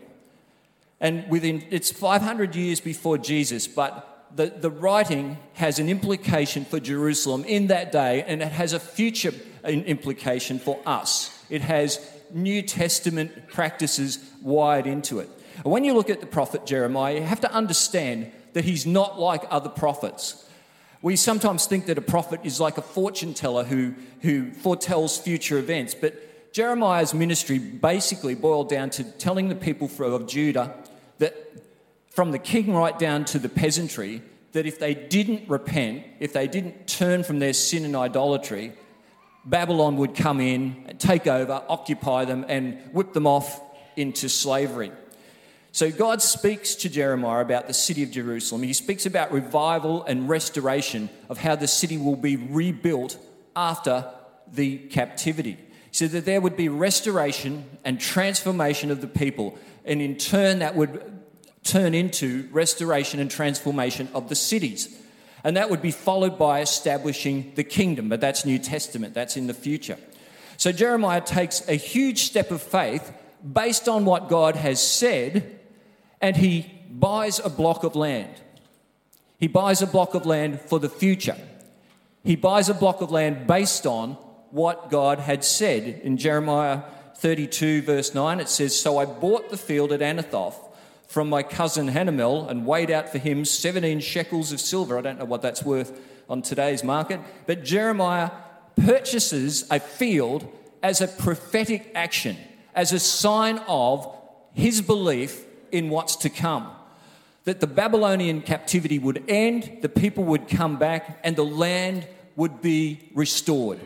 And 1.01 1.27
within, 1.29 1.65
it's 1.69 1.91
500 1.91 2.55
years 2.55 2.79
before 2.79 3.17
Jesus, 3.17 3.67
but 3.67 4.27
the, 4.33 4.47
the 4.47 4.69
writing 4.69 5.37
has 5.53 5.79
an 5.79 5.89
implication 5.89 6.63
for 6.65 6.79
Jerusalem 6.79 7.43
in 7.43 7.67
that 7.67 7.91
day, 7.91 8.23
and 8.23 8.41
it 8.41 8.51
has 8.51 8.73
a 8.73 8.79
future 8.79 9.33
implication 9.65 10.59
for 10.59 10.79
us. 10.85 11.43
It 11.49 11.61
has 11.61 11.99
New 12.31 12.61
Testament 12.61 13.49
practices 13.49 14.19
wired 14.41 14.87
into 14.87 15.19
it. 15.19 15.29
When 15.62 15.83
you 15.83 15.93
look 15.93 16.10
at 16.10 16.19
the 16.19 16.25
prophet 16.25 16.65
Jeremiah, 16.65 17.15
you 17.15 17.22
have 17.22 17.41
to 17.41 17.51
understand 17.53 18.31
that 18.53 18.65
he's 18.65 18.86
not 18.86 19.19
like 19.19 19.43
other 19.50 19.69
prophets. 19.69 20.50
We 21.01 21.15
sometimes 21.15 21.67
think 21.67 21.86
that 21.86 21.98
a 21.98 22.01
prophet 22.01 22.39
is 22.43 22.60
like 22.60 22.77
a 22.77 22.81
fortune 22.81 23.33
teller 23.33 23.63
who, 23.63 23.93
who 24.22 24.51
foretells 24.51 25.17
future 25.17 25.57
events, 25.57 25.93
but 25.93 26.53
Jeremiah's 26.53 27.13
ministry 27.13 27.57
basically 27.57 28.36
boiled 28.36 28.69
down 28.69 28.89
to 28.91 29.03
telling 29.03 29.50
the 29.50 29.55
people 29.55 29.89
of 30.00 30.27
Judah 30.27 30.75
that 31.17 31.36
from 32.10 32.31
the 32.31 32.39
king 32.39 32.74
right 32.74 32.98
down 32.98 33.25
to 33.25 33.39
the 33.39 33.50
peasantry, 33.50 34.22
that 34.51 34.67
if 34.67 34.79
they 34.79 34.93
didn't 34.93 35.50
repent, 35.50 36.03
if 36.19 36.31
they 36.31 36.48
didn't 36.48 36.88
turn 36.88 37.24
from 37.24 37.39
their 37.39 37.53
sin 37.53 37.86
and 37.86 37.95
idolatry, 37.95 38.74
Babylon 39.45 39.98
would 39.98 40.15
come 40.15 40.39
in, 40.39 40.95
take 41.00 41.27
over, 41.27 41.63
occupy 41.67 42.25
them, 42.25 42.45
and 42.48 42.79
whip 42.93 43.13
them 43.13 43.27
off 43.27 43.60
into 43.95 44.29
slavery. 44.29 44.91
So 45.74 45.89
God 45.89 46.22
speaks 46.22 46.75
to 46.75 46.89
Jeremiah 46.89 47.42
about 47.42 47.65
the 47.65 47.74
city 47.74 48.03
of 48.03 48.12
Jerusalem. 48.12 48.62
He 48.62 48.74
speaks 48.74 49.08
about 49.08 49.32
revival 49.32 50.03
and 50.03 50.30
restoration 50.30 51.10
of 51.30 51.39
how 51.39 51.56
the 51.56 51.68
city 51.68 51.98
will 51.98 52.15
be 52.15 52.36
rebuilt 52.36 53.18
after 53.56 54.06
the 54.48 54.77
captivity. 54.77 55.58
So 55.92 56.08
that 56.08 56.25
there 56.25 56.39
would 56.42 56.56
be 56.56 56.70
restoration 56.70 57.65
and 57.84 58.00
transformation 58.00 58.92
of 58.92 59.01
the 59.01 59.08
people, 59.08 59.58
and 59.84 60.00
in 60.00 60.15
turn, 60.15 60.60
that 60.60 60.75
would 60.75 61.12
turn 61.63 61.96
into 61.96 62.48
restoration 62.51 63.20
and 63.20 63.32
transformation 63.32 64.10
of 64.13 64.30
the 64.30 64.36
cities. 64.36 64.96
And 65.44 65.58
that 65.58 65.72
would 65.72 65.82
be 65.82 65.92
followed 65.92 66.38
by 66.38 66.62
establishing 66.62 67.51
the 67.56 67.63
kingdom, 67.63 68.10
but 68.10 68.22
that's 68.22 68.46
New 68.46 68.60
Testament, 68.60 69.15
that's 69.15 69.38
in 69.38 69.48
the 69.48 69.56
future. 69.56 69.98
So 70.58 70.72
Jeremiah 70.72 71.22
takes 71.22 71.68
a 71.68 71.74
huge 71.74 72.25
step 72.25 72.51
of 72.51 72.62
faith 72.62 73.12
based 73.51 73.89
on 73.89 74.06
what 74.06 74.30
God 74.30 74.56
has 74.56 74.86
said 74.86 75.62
and 76.24 76.38
he 76.38 76.65
buys 76.89 77.39
a 77.39 77.50
block 77.50 77.84
of 77.84 77.98
land. 77.98 78.34
He 79.39 79.48
buys 79.48 79.82
a 79.82 79.88
block 79.88 80.13
of 80.13 80.25
land 80.25 80.62
for 80.62 80.80
the 80.80 80.88
future. 80.88 81.36
He 82.24 82.38
buys 82.38 82.70
a 82.70 82.74
block 82.74 83.01
of 83.01 83.12
land 83.12 83.46
based 83.46 83.86
on 83.86 84.13
what 84.50 84.89
God 84.89 85.20
had 85.20 85.44
said. 85.44 86.00
In 86.01 86.15
Jeremiah 86.15 86.84
32, 87.18 87.82
verse 87.82 88.15
9, 88.15 88.39
it 88.39 88.48
says, 88.48 88.74
So 88.74 88.98
I 89.00 89.06
bought 89.06 89.50
the 89.50 89.58
field 89.58 89.92
at 89.92 90.00
Anathoth 90.00 90.56
from 91.08 91.27
my 91.27 91.44
cousin 91.44 91.89
Hanamel 91.89 92.50
and 92.50 92.65
weighed 92.65 92.89
out 92.89 93.10
for 93.10 93.18
him 93.18 93.44
17 93.44 94.00
shekels 94.00 94.53
of 94.53 94.62
silver. 94.62 94.98
I 94.98 95.01
don't 95.01 95.20
know 95.20 95.25
what 95.25 95.42
that's 95.42 95.63
worth 95.63 96.00
on 96.30 96.42
today's 96.42 96.86
market, 96.86 97.20
but 97.46 97.65
Jeremiah 97.65 98.32
purchases 98.77 99.65
a 99.70 99.82
field 99.82 100.48
as 100.82 101.01
a 101.01 101.08
prophetic 101.10 101.92
action, 101.94 102.38
as 102.74 102.94
a 102.94 103.00
sign 103.00 103.58
of 103.68 104.08
his 104.53 104.82
belief 104.82 105.48
in 105.74 105.89
what's 105.89 106.15
to 106.18 106.30
come. 106.30 106.70
That 107.44 107.60
the 107.60 107.68
Babylonian 107.68 108.42
captivity 108.42 109.00
would 109.00 109.25
end, 109.27 109.80
the 109.82 109.89
people 109.89 110.24
would 110.25 110.48
come 110.48 110.77
back, 110.77 111.20
and 111.24 111.36
the 111.36 111.44
land 111.44 112.08
would 112.38 112.62
be 112.62 113.10
restored. 113.13 113.80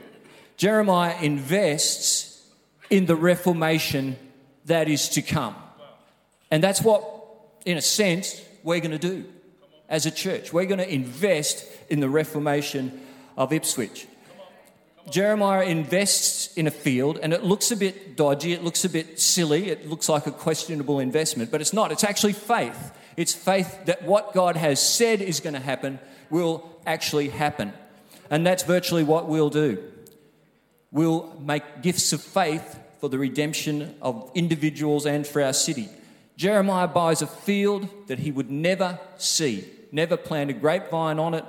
Jeremiah 0.58 1.16
invests 1.22 2.46
in 2.90 3.06
the 3.08 3.16
reformation 3.16 4.18
that 4.66 4.88
is 4.88 5.10
to 5.10 5.22
come. 5.22 5.56
And 6.52 6.64
that's 6.64 6.82
what, 6.82 7.04
in 7.66 7.78
a 7.78 7.82
sense, 7.82 8.42
we're 8.64 8.80
going 8.80 8.92
to 8.92 9.00
do 9.00 9.26
as 9.90 10.06
a 10.06 10.12
church. 10.12 10.54
We're 10.54 10.66
going 10.66 10.80
to 10.80 10.94
invest 10.94 11.66
in 11.90 12.00
the 12.00 12.10
reformation 12.10 13.02
of 13.38 13.54
Ipswich. 13.54 14.08
Jeremiah 15.10 15.64
invests 15.64 16.54
in 16.56 16.68
a 16.68 16.72
field 16.72 17.20
and 17.22 17.34
it 17.34 17.44
looks 17.44 17.72
a 17.72 17.78
bit 17.78 18.18
dodgy, 18.18 18.54
it 18.54 18.64
looks 18.64 18.84
a 18.84 18.90
bit 18.90 19.20
silly, 19.20 19.70
it 19.70 19.88
looks 19.88 20.10
like 20.10 20.28
a 20.28 20.32
questionable 20.32 21.00
investment, 21.00 21.50
but 21.50 21.62
it's 21.62 21.74
not. 21.74 21.92
It's 21.92 22.04
actually 22.04 22.34
faith. 22.34 22.92
It's 23.16 23.34
faith 23.34 23.86
that 23.86 24.04
what 24.04 24.34
God 24.34 24.58
has 24.58 24.82
said 24.82 25.22
is 25.22 25.40
going 25.40 25.54
to 25.54 25.60
happen 25.60 26.00
will 26.30 26.70
actually 26.86 27.30
happen. 27.30 27.74
And 28.30 28.46
that's 28.46 28.64
virtually 28.64 29.04
what 29.04 29.28
we'll 29.28 29.50
do. 29.50 29.82
We'll 30.92 31.34
make 31.40 31.82
gifts 31.82 32.12
of 32.12 32.22
faith 32.22 32.80
for 33.00 33.10
the 33.10 33.18
redemption 33.18 33.96
of 34.02 34.30
individuals 34.36 35.06
and 35.06 35.26
for 35.26 35.42
our 35.42 35.54
city. 35.54 35.90
Jeremiah 36.36 36.88
buys 36.88 37.22
a 37.22 37.28
field 37.28 37.90
that 38.08 38.20
he 38.20 38.32
would 38.32 38.52
never 38.52 39.00
see, 39.18 39.66
never 39.92 40.18
plant 40.18 40.50
a 40.50 40.54
grapevine 40.54 41.18
on 41.18 41.34
it, 41.34 41.46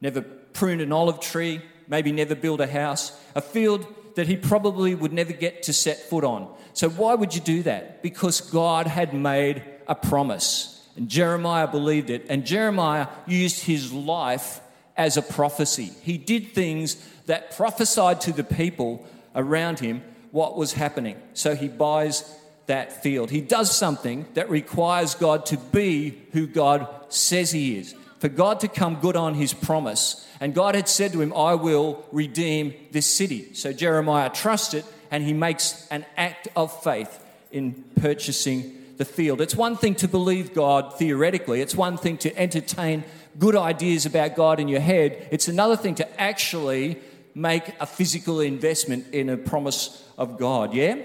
never 0.00 0.20
prune 0.20 0.80
an 0.80 0.92
olive 0.92 1.20
tree, 1.20 1.62
maybe 1.88 2.12
never 2.12 2.34
build 2.34 2.60
a 2.60 2.66
house, 2.66 3.18
a 3.34 3.40
field 3.40 3.86
that 4.14 4.26
he 4.26 4.36
probably 4.36 4.94
would 4.94 5.12
never 5.12 5.32
get 5.32 5.62
to 5.64 5.72
set 5.72 5.98
foot 5.98 6.24
on. 6.24 6.52
So, 6.74 6.88
why 6.88 7.14
would 7.14 7.34
you 7.34 7.40
do 7.40 7.62
that? 7.64 8.02
Because 8.02 8.40
God 8.40 8.86
had 8.86 9.14
made 9.14 9.62
a 9.86 9.94
promise. 9.94 10.86
And 10.96 11.08
Jeremiah 11.08 11.66
believed 11.66 12.10
it. 12.10 12.26
And 12.28 12.44
Jeremiah 12.44 13.08
used 13.26 13.64
his 13.64 13.92
life 13.92 14.60
as 14.96 15.16
a 15.16 15.22
prophecy. 15.22 15.90
He 16.02 16.18
did 16.18 16.52
things 16.52 16.96
that 17.26 17.56
prophesied 17.56 18.20
to 18.22 18.32
the 18.32 18.44
people 18.44 19.06
around 19.34 19.80
him 19.80 20.02
what 20.30 20.56
was 20.56 20.74
happening. 20.74 21.16
So 21.34 21.54
he 21.54 21.68
buys 21.68 22.38
that 22.66 23.02
field. 23.02 23.30
He 23.30 23.40
does 23.40 23.74
something 23.74 24.26
that 24.34 24.50
requires 24.50 25.14
God 25.14 25.46
to 25.46 25.56
be 25.56 26.18
who 26.32 26.46
God 26.46 26.88
says 27.08 27.50
he 27.50 27.78
is. 27.78 27.94
For 28.22 28.28
God 28.28 28.60
to 28.60 28.68
come 28.68 29.00
good 29.00 29.16
on 29.16 29.34
his 29.34 29.52
promise. 29.52 30.24
And 30.38 30.54
God 30.54 30.76
had 30.76 30.88
said 30.88 31.12
to 31.12 31.20
him, 31.20 31.32
I 31.32 31.56
will 31.56 32.04
redeem 32.12 32.72
this 32.92 33.10
city. 33.10 33.52
So 33.54 33.72
Jeremiah 33.72 34.30
trusts 34.30 34.74
it 34.74 34.84
and 35.10 35.24
he 35.24 35.32
makes 35.32 35.88
an 35.90 36.06
act 36.16 36.46
of 36.54 36.84
faith 36.84 37.18
in 37.50 37.82
purchasing 38.00 38.80
the 38.96 39.04
field. 39.04 39.40
It's 39.40 39.56
one 39.56 39.76
thing 39.76 39.96
to 39.96 40.06
believe 40.06 40.54
God 40.54 40.96
theoretically, 41.00 41.62
it's 41.62 41.74
one 41.74 41.96
thing 41.96 42.16
to 42.18 42.38
entertain 42.38 43.02
good 43.40 43.56
ideas 43.56 44.06
about 44.06 44.36
God 44.36 44.60
in 44.60 44.68
your 44.68 44.78
head. 44.78 45.26
It's 45.32 45.48
another 45.48 45.76
thing 45.76 45.96
to 45.96 46.20
actually 46.20 47.00
make 47.34 47.74
a 47.80 47.86
physical 47.86 48.38
investment 48.38 49.12
in 49.12 49.30
a 49.30 49.36
promise 49.36 50.08
of 50.16 50.38
God. 50.38 50.74
Yeah? 50.74 50.98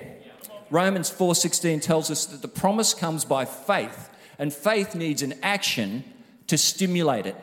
Romans 0.69 1.09
4:16 1.09 1.79
tells 1.81 2.11
us 2.11 2.27
that 2.27 2.43
the 2.43 2.47
promise 2.47 2.93
comes 2.93 3.25
by 3.25 3.45
faith, 3.45 4.07
and 4.37 4.53
faith 4.53 4.93
needs 4.93 5.23
an 5.23 5.33
action 5.41 6.03
to 6.47 6.57
stimulate 6.57 7.25
it. 7.25 7.35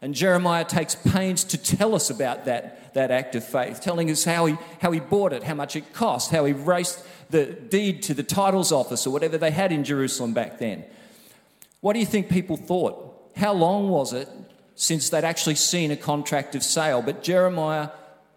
And 0.00 0.14
Jeremiah 0.14 0.64
takes 0.64 0.94
pains 0.94 1.42
to 1.44 1.58
tell 1.58 1.94
us 1.94 2.08
about 2.08 2.44
that, 2.44 2.94
that 2.94 3.10
act 3.10 3.34
of 3.34 3.44
faith, 3.44 3.80
telling 3.80 4.10
us 4.10 4.24
how 4.24 4.46
he, 4.46 4.56
how 4.80 4.92
he 4.92 5.00
bought 5.00 5.32
it, 5.32 5.42
how 5.42 5.54
much 5.54 5.74
it 5.74 5.92
cost, 5.92 6.30
how 6.30 6.44
he 6.44 6.52
raced 6.52 7.04
the 7.30 7.46
deed 7.46 8.02
to 8.04 8.14
the 8.14 8.22
titles 8.22 8.70
office 8.70 9.06
or 9.06 9.10
whatever 9.10 9.36
they 9.36 9.50
had 9.50 9.72
in 9.72 9.84
Jerusalem 9.84 10.32
back 10.32 10.58
then. 10.58 10.84
What 11.80 11.92
do 11.92 11.98
you 11.98 12.06
think 12.06 12.28
people 12.28 12.56
thought? 12.56 13.32
How 13.36 13.52
long 13.52 13.88
was 13.88 14.12
it 14.12 14.28
since 14.76 15.10
they'd 15.10 15.24
actually 15.24 15.56
seen 15.56 15.90
a 15.90 15.96
contract 15.96 16.54
of 16.54 16.62
sale? 16.62 17.02
But 17.02 17.22
Jeremiah 17.22 17.90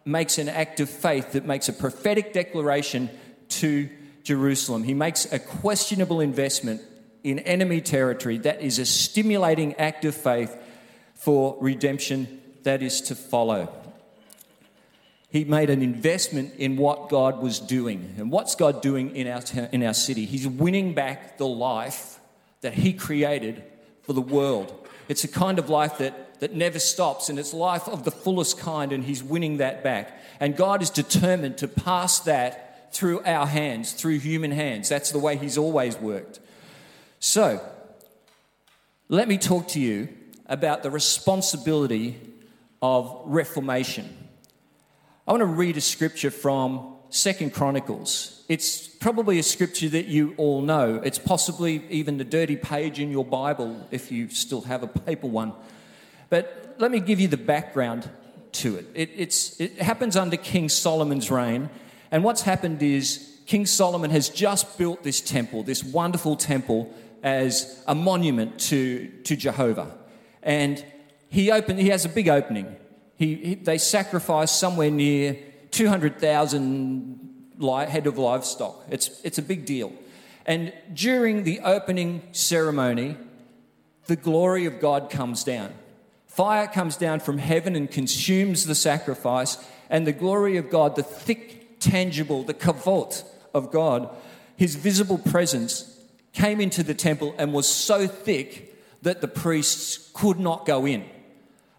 makes 0.03 0.39
an 0.39 0.49
act 0.49 0.79
of 0.79 0.89
faith 0.89 1.33
that 1.33 1.45
makes 1.45 1.69
a 1.69 1.73
prophetic 1.73 2.33
declaration 2.33 3.09
to 3.49 3.87
Jerusalem. 4.23 4.83
He 4.83 4.93
makes 4.93 5.31
a 5.31 5.39
questionable 5.39 6.21
investment 6.21 6.81
in 7.23 7.39
enemy 7.39 7.81
territory 7.81 8.37
that 8.39 8.61
is 8.61 8.79
a 8.79 8.85
stimulating 8.85 9.75
act 9.75 10.05
of 10.05 10.15
faith 10.15 10.55
for 11.13 11.57
redemption 11.61 12.41
that 12.63 12.81
is 12.81 13.01
to 13.01 13.15
follow. 13.15 13.71
He 15.29 15.45
made 15.45 15.69
an 15.69 15.81
investment 15.81 16.55
in 16.55 16.75
what 16.75 17.07
God 17.07 17.41
was 17.41 17.59
doing. 17.59 18.15
And 18.17 18.31
what's 18.31 18.55
God 18.55 18.81
doing 18.81 19.15
in 19.15 19.27
our, 19.27 19.41
in 19.71 19.81
our 19.81 19.93
city? 19.93 20.25
He's 20.25 20.45
winning 20.45 20.93
back 20.93 21.37
the 21.37 21.47
life 21.47 22.19
that 22.59 22.73
He 22.73 22.91
created 22.91 23.63
for 24.03 24.11
the 24.11 24.21
world. 24.21 24.87
It's 25.07 25.23
a 25.23 25.29
kind 25.29 25.57
of 25.57 25.69
life 25.69 25.99
that, 25.99 26.39
that 26.41 26.53
never 26.53 26.79
stops, 26.79 27.29
and 27.29 27.39
it's 27.39 27.53
life 27.53 27.87
of 27.87 28.03
the 28.03 28.11
fullest 28.11 28.59
kind, 28.59 28.91
and 28.91 29.05
He's 29.05 29.23
winning 29.23 29.57
that 29.57 29.83
back. 29.83 30.19
And 30.41 30.57
God 30.57 30.81
is 30.81 30.89
determined 30.89 31.57
to 31.59 31.67
pass 31.67 32.19
that 32.21 32.93
through 32.93 33.21
our 33.23 33.45
hands, 33.45 33.93
through 33.93 34.19
human 34.19 34.51
hands. 34.51 34.89
That's 34.89 35.11
the 35.11 35.19
way 35.19 35.37
He's 35.37 35.57
always 35.57 35.97
worked. 35.97 36.39
So, 37.23 37.61
let 39.07 39.27
me 39.27 39.37
talk 39.37 39.67
to 39.69 39.79
you 39.79 40.09
about 40.47 40.81
the 40.81 40.89
responsibility 40.89 42.19
of 42.81 43.21
reformation. 43.25 44.09
I 45.27 45.31
want 45.31 45.41
to 45.41 45.45
read 45.45 45.77
a 45.77 45.81
scripture 45.81 46.31
from 46.31 46.95
Second 47.11 47.53
Chronicles. 47.53 48.43
It's 48.49 48.87
probably 48.87 49.37
a 49.37 49.43
scripture 49.43 49.87
that 49.89 50.07
you 50.07 50.33
all 50.37 50.63
know. 50.63 50.95
It's 50.95 51.19
possibly 51.19 51.85
even 51.91 52.17
the 52.17 52.23
dirty 52.23 52.55
page 52.55 52.99
in 52.99 53.11
your 53.11 53.23
Bible 53.23 53.87
if 53.91 54.11
you 54.11 54.27
still 54.29 54.61
have 54.61 54.81
a 54.81 54.87
paper 54.87 55.27
one. 55.27 55.53
But 56.31 56.73
let 56.79 56.89
me 56.89 56.99
give 56.99 57.19
you 57.19 57.27
the 57.27 57.37
background 57.37 58.09
to 58.53 58.77
it. 58.77 58.87
it 58.95 59.59
it 59.59 59.73
happens 59.79 60.17
under 60.17 60.37
King 60.37 60.69
Solomon's 60.69 61.29
reign. 61.29 61.69
And 62.09 62.23
what's 62.23 62.41
happened 62.41 62.81
is 62.81 63.31
King 63.45 63.67
Solomon 63.67 64.09
has 64.09 64.27
just 64.27 64.79
built 64.79 65.03
this 65.03 65.21
temple, 65.21 65.61
this 65.61 65.83
wonderful 65.83 66.35
temple, 66.35 66.91
as 67.23 67.83
a 67.87 67.95
monument 67.95 68.59
to, 68.59 69.07
to 69.23 69.35
Jehovah. 69.35 69.95
And 70.43 70.83
he, 71.29 71.51
opened, 71.51 71.79
he 71.79 71.89
has 71.89 72.05
a 72.05 72.09
big 72.09 72.27
opening. 72.27 72.75
He, 73.15 73.35
he, 73.35 73.55
they 73.55 73.77
sacrifice 73.77 74.51
somewhere 74.51 74.91
near 74.91 75.37
200,000 75.71 77.31
head 77.89 78.07
of 78.07 78.17
livestock. 78.17 78.83
It's, 78.89 79.21
it's 79.23 79.37
a 79.37 79.43
big 79.43 79.65
deal. 79.65 79.93
And 80.45 80.73
during 80.93 81.43
the 81.43 81.59
opening 81.59 82.23
ceremony, 82.31 83.17
the 84.07 84.15
glory 84.15 84.65
of 84.65 84.79
God 84.79 85.09
comes 85.09 85.43
down. 85.43 85.73
Fire 86.25 86.67
comes 86.67 86.97
down 86.97 87.19
from 87.19 87.37
heaven 87.37 87.75
and 87.75 87.91
consumes 87.91 88.65
the 88.65 88.75
sacrifice, 88.75 89.57
and 89.89 90.07
the 90.07 90.13
glory 90.13 90.57
of 90.57 90.69
God, 90.69 90.95
the 90.95 91.03
thick, 91.03 91.79
tangible, 91.79 92.43
the 92.43 92.53
kavod 92.53 93.23
of 93.53 93.71
God, 93.71 94.09
his 94.55 94.75
visible 94.75 95.17
presence, 95.17 96.00
came 96.33 96.61
into 96.61 96.83
the 96.83 96.93
temple 96.93 97.35
and 97.37 97.53
was 97.53 97.67
so 97.67 98.07
thick 98.07 98.75
that 99.01 99.21
the 99.21 99.27
priests 99.27 100.09
could 100.13 100.39
not 100.39 100.65
go 100.65 100.85
in. 100.85 101.05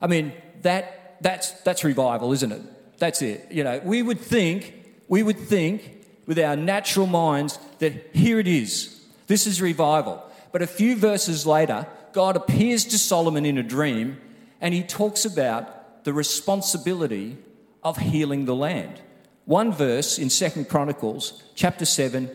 I 0.00 0.06
mean, 0.06 0.32
that 0.62 1.16
that's, 1.22 1.52
that's 1.62 1.84
revival, 1.84 2.32
isn't 2.32 2.52
it? 2.52 2.98
That's 2.98 3.22
it. 3.22 3.46
You 3.50 3.64
know, 3.64 3.80
we 3.84 4.02
would 4.02 4.20
think, 4.20 4.74
we 5.08 5.22
would 5.22 5.38
think 5.38 6.04
with 6.26 6.38
our 6.38 6.56
natural 6.56 7.06
minds 7.06 7.58
that 7.78 8.10
here 8.12 8.38
it 8.38 8.48
is. 8.48 9.00
This 9.26 9.46
is 9.46 9.62
revival. 9.62 10.22
But 10.50 10.62
a 10.62 10.66
few 10.66 10.96
verses 10.96 11.46
later, 11.46 11.86
God 12.12 12.36
appears 12.36 12.84
to 12.86 12.98
Solomon 12.98 13.46
in 13.46 13.56
a 13.56 13.62
dream 13.62 14.20
and 14.60 14.74
he 14.74 14.82
talks 14.82 15.24
about 15.24 16.04
the 16.04 16.12
responsibility 16.12 17.38
of 17.82 17.96
healing 17.96 18.44
the 18.44 18.54
land. 18.54 19.00
One 19.44 19.72
verse 19.72 20.18
in 20.18 20.30
Second 20.30 20.68
Chronicles, 20.68 21.42
chapter 21.54 21.84
7 21.84 22.30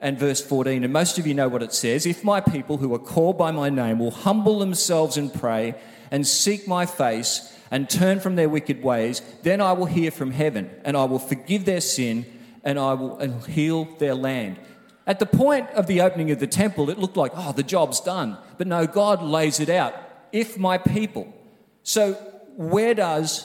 and 0.00 0.18
verse 0.18 0.40
14, 0.40 0.82
and 0.82 0.92
most 0.92 1.18
of 1.18 1.26
you 1.26 1.34
know 1.34 1.48
what 1.48 1.62
it 1.62 1.74
says 1.74 2.06
If 2.06 2.24
my 2.24 2.40
people 2.40 2.78
who 2.78 2.94
are 2.94 2.98
called 2.98 3.36
by 3.36 3.50
my 3.50 3.68
name 3.68 3.98
will 3.98 4.10
humble 4.10 4.58
themselves 4.58 5.16
and 5.16 5.32
pray 5.32 5.74
and 6.10 6.26
seek 6.26 6.66
my 6.66 6.86
face 6.86 7.56
and 7.70 7.88
turn 7.88 8.18
from 8.18 8.34
their 8.34 8.48
wicked 8.48 8.82
ways, 8.82 9.22
then 9.42 9.60
I 9.60 9.72
will 9.72 9.86
hear 9.86 10.10
from 10.10 10.32
heaven, 10.32 10.70
and 10.84 10.96
I 10.96 11.04
will 11.04 11.18
forgive 11.18 11.64
their 11.64 11.80
sin, 11.80 12.26
and 12.64 12.78
I 12.78 12.94
will 12.94 13.40
heal 13.40 13.84
their 13.98 14.14
land. 14.14 14.58
At 15.06 15.18
the 15.18 15.26
point 15.26 15.68
of 15.70 15.86
the 15.86 16.00
opening 16.00 16.30
of 16.30 16.40
the 16.40 16.46
temple, 16.46 16.90
it 16.90 16.98
looked 16.98 17.16
like, 17.16 17.32
oh, 17.34 17.52
the 17.52 17.62
job's 17.62 18.00
done. 18.00 18.38
But 18.58 18.66
no, 18.66 18.86
God 18.86 19.22
lays 19.22 19.60
it 19.60 19.68
out. 19.68 19.94
if 20.32 20.56
my 20.58 20.78
people. 20.78 21.34
So, 21.82 22.12
where 22.56 22.94
does 22.94 23.44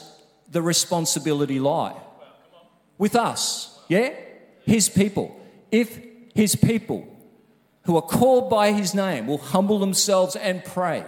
the 0.50 0.62
responsibility 0.62 1.58
lie? 1.58 1.96
With 2.98 3.16
us, 3.16 3.80
yeah? 3.88 4.14
His 4.64 4.88
people. 4.88 5.40
If 5.72 5.98
his 6.36 6.54
people 6.54 7.08
who 7.84 7.96
are 7.96 8.02
called 8.02 8.50
by 8.50 8.72
his 8.72 8.94
name 8.94 9.26
will 9.26 9.38
humble 9.38 9.78
themselves 9.78 10.36
and 10.36 10.62
pray 10.62 11.02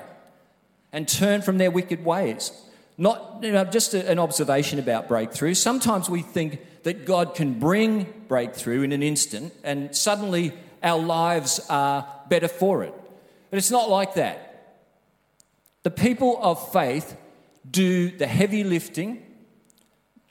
and 0.90 1.06
turn 1.06 1.42
from 1.42 1.58
their 1.58 1.70
wicked 1.70 2.02
ways. 2.02 2.50
Not 2.97 3.40
you 3.42 3.52
know, 3.52 3.64
just 3.64 3.92
a, 3.92 4.11
an 4.11 4.18
observation 4.18 4.78
about 4.78 5.06
breakthrough. 5.06 5.52
Sometimes 5.52 6.08
we 6.08 6.23
think 6.23 6.82
that 6.85 7.04
God 7.04 7.35
can 7.35 7.58
bring 7.58 8.06
breakthrough 8.26 8.80
in 8.80 8.92
an 8.92 9.02
instant 9.02 9.52
and 9.62 9.94
suddenly 9.94 10.54
our 10.82 10.99
lives 10.99 11.61
are 11.68 12.08
better 12.30 12.49
for 12.49 12.82
it. 12.82 12.94
But 13.50 13.58
it's 13.58 13.70
not 13.70 13.90
like 13.90 14.14
that. 14.14 14.78
The 15.82 15.90
people 15.90 16.38
of 16.40 16.73
faith 16.73 17.18
do 17.70 18.11
the 18.16 18.26
heavy 18.26 18.64
lifting, 18.64 19.23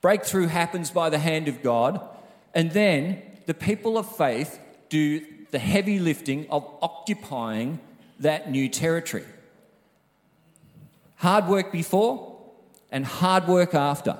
breakthrough 0.01 0.47
happens 0.47 0.89
by 0.89 1.11
the 1.11 1.19
hand 1.19 1.47
of 1.47 1.61
God, 1.61 2.01
and 2.55 2.71
then 2.71 3.21
the 3.45 3.53
people 3.53 3.99
of 3.99 4.15
faith 4.17 4.59
do 4.89 5.25
the 5.51 5.59
heavy 5.59 5.99
lifting 5.99 6.47
of 6.49 6.65
occupying 6.81 7.79
that 8.19 8.51
new 8.51 8.69
territory. 8.69 9.25
Hard 11.17 11.47
work 11.47 11.71
before 11.71 12.37
and 12.91 13.05
hard 13.05 13.47
work 13.47 13.73
after. 13.73 14.17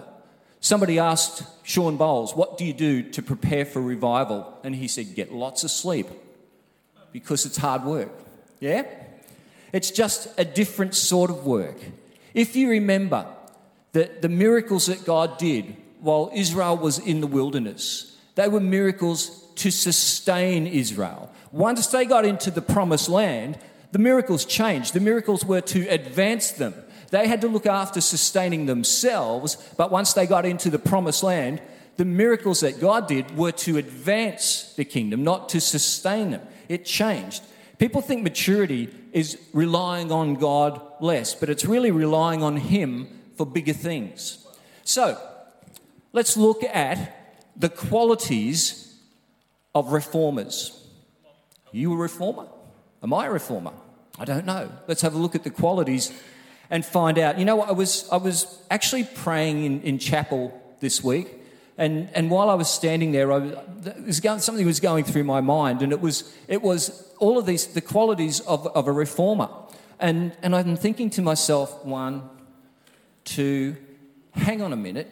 Somebody 0.60 1.00
asked 1.00 1.44
Sean 1.64 1.98
Bowles, 1.98 2.36
What 2.36 2.58
do 2.58 2.66
you 2.66 2.74
do 2.74 3.04
to 3.12 3.22
prepare 3.22 3.66
for 3.66 3.82
revival? 3.82 4.58
And 4.64 4.76
he 4.76 4.88
said, 4.88 5.16
Get 5.16 5.32
lots 5.32 5.64
of 5.64 5.72
sleep 5.72 6.08
because 7.12 7.46
it's 7.46 7.58
hard 7.58 7.84
work. 7.84 8.12
Yeah? 8.60 8.84
It's 9.72 9.92
just 9.92 10.28
a 10.40 10.46
different 10.46 10.96
sort 10.96 11.30
of 11.30 11.46
work. 11.46 11.78
If 12.34 12.56
you 12.56 12.70
remember 12.70 13.28
that 13.92 14.22
the 14.22 14.30
miracles 14.30 14.88
that 14.88 15.06
God 15.06 15.38
did 15.38 15.76
while 16.00 16.32
Israel 16.34 16.78
was 16.78 17.00
in 17.00 17.22
the 17.22 17.28
wilderness, 17.28 18.18
they 18.36 18.48
were 18.48 18.60
miracles 18.60 19.47
to 19.58 19.72
sustain 19.72 20.68
Israel. 20.68 21.32
Once 21.52 21.88
they 21.88 22.06
got 22.06 22.26
into 22.26 22.52
the 22.52 22.62
promised 22.62 23.10
land, 23.10 23.58
the 23.92 24.00
miracles 24.00 24.46
changed. 24.46 24.94
The 24.94 25.00
miracles 25.00 25.46
were 25.46 25.62
to 25.62 25.88
advance 25.88 26.52
them. 26.52 26.74
They 27.10 27.28
had 27.28 27.42
to 27.42 27.48
look 27.48 27.66
after 27.66 28.02
sustaining 28.02 28.66
themselves, 28.66 29.56
but 29.78 29.92
once 29.92 30.14
they 30.14 30.28
got 30.28 30.46
into 30.46 30.70
the 30.70 30.80
promised 30.80 31.24
land, 31.24 31.62
the 31.96 32.06
miracles 32.06 32.60
that 32.60 32.80
God 32.80 33.08
did 33.08 33.36
were 33.38 33.54
to 33.54 33.78
advance 33.78 34.74
the 34.76 34.86
kingdom, 34.86 35.24
not 35.24 35.50
to 35.50 35.62
sustain 35.62 36.32
them. 36.32 36.42
It 36.70 36.86
changed. 36.86 37.44
People 37.80 38.02
think 38.02 38.24
maturity 38.24 38.90
is 39.14 39.40
relying 39.54 40.12
on 40.12 40.36
God 40.36 40.82
less, 41.00 41.34
but 41.34 41.50
it's 41.50 41.66
really 41.66 41.92
relying 41.92 42.44
on 42.44 42.58
Him 42.58 43.08
for 43.36 43.46
bigger 43.46 43.74
things. 43.74 44.46
So, 44.84 45.20
let's 46.12 46.36
look 46.36 46.64
at 46.64 47.14
the 47.56 47.70
qualities 47.70 48.87
of 49.80 49.92
reformers. 49.92 50.84
Are 51.74 51.78
you 51.78 51.94
a 51.94 51.98
reformer? 51.98 52.48
Am 53.04 53.14
I 53.14 53.28
a 53.28 53.32
reformer? 53.32 53.74
I 54.20 54.26
don't 54.26 54.46
know. 54.46 54.72
Let's 54.88 55.02
have 55.02 55.14
a 55.14 55.18
look 55.18 55.36
at 55.36 55.44
the 55.44 55.50
qualities 55.50 56.12
and 56.70 56.86
find 56.86 57.18
out. 57.20 57.38
You 57.38 57.46
know, 57.46 57.62
I 57.62 57.72
was, 57.72 58.10
I 58.12 58.18
was 58.18 58.62
actually 58.72 59.04
praying 59.04 59.64
in, 59.64 59.82
in 59.82 60.00
chapel 60.00 60.60
this 60.80 61.04
week, 61.04 61.28
and, 61.78 62.10
and 62.14 62.32
while 62.32 62.50
I 62.50 62.56
was 62.56 62.70
standing 62.70 63.12
there, 63.12 63.32
I 63.32 63.38
was, 64.06 64.20
going, 64.20 64.40
something 64.40 64.66
was 64.66 64.80
going 64.80 65.04
through 65.04 65.24
my 65.24 65.42
mind, 65.42 65.84
and 65.84 65.92
it 65.92 66.02
was, 66.02 66.34
it 66.48 66.62
was 66.62 67.08
all 67.20 67.38
of 67.38 67.46
these, 67.46 67.68
the 67.68 67.82
qualities 67.82 68.40
of, 68.42 68.66
of 68.68 68.88
a 68.88 68.92
reformer. 68.92 69.50
And, 70.00 70.36
and 70.42 70.56
I'm 70.56 70.76
thinking 70.76 71.10
to 71.12 71.22
myself, 71.22 71.86
one, 71.86 72.28
two, 73.24 73.78
hang 74.32 74.62
on 74.62 74.74
a 74.74 74.76
minute. 74.76 75.12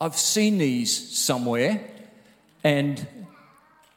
I've 0.00 0.16
seen 0.16 0.58
these 0.58 1.16
somewhere, 1.16 1.80
and 2.64 3.06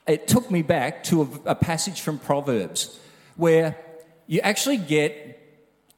it 0.07 0.27
took 0.27 0.51
me 0.51 0.61
back 0.61 1.03
to 1.05 1.23
a, 1.23 1.51
a 1.51 1.55
passage 1.55 2.01
from 2.01 2.19
Proverbs 2.19 2.99
where 3.35 3.77
you 4.27 4.39
actually 4.41 4.77
get 4.77 5.41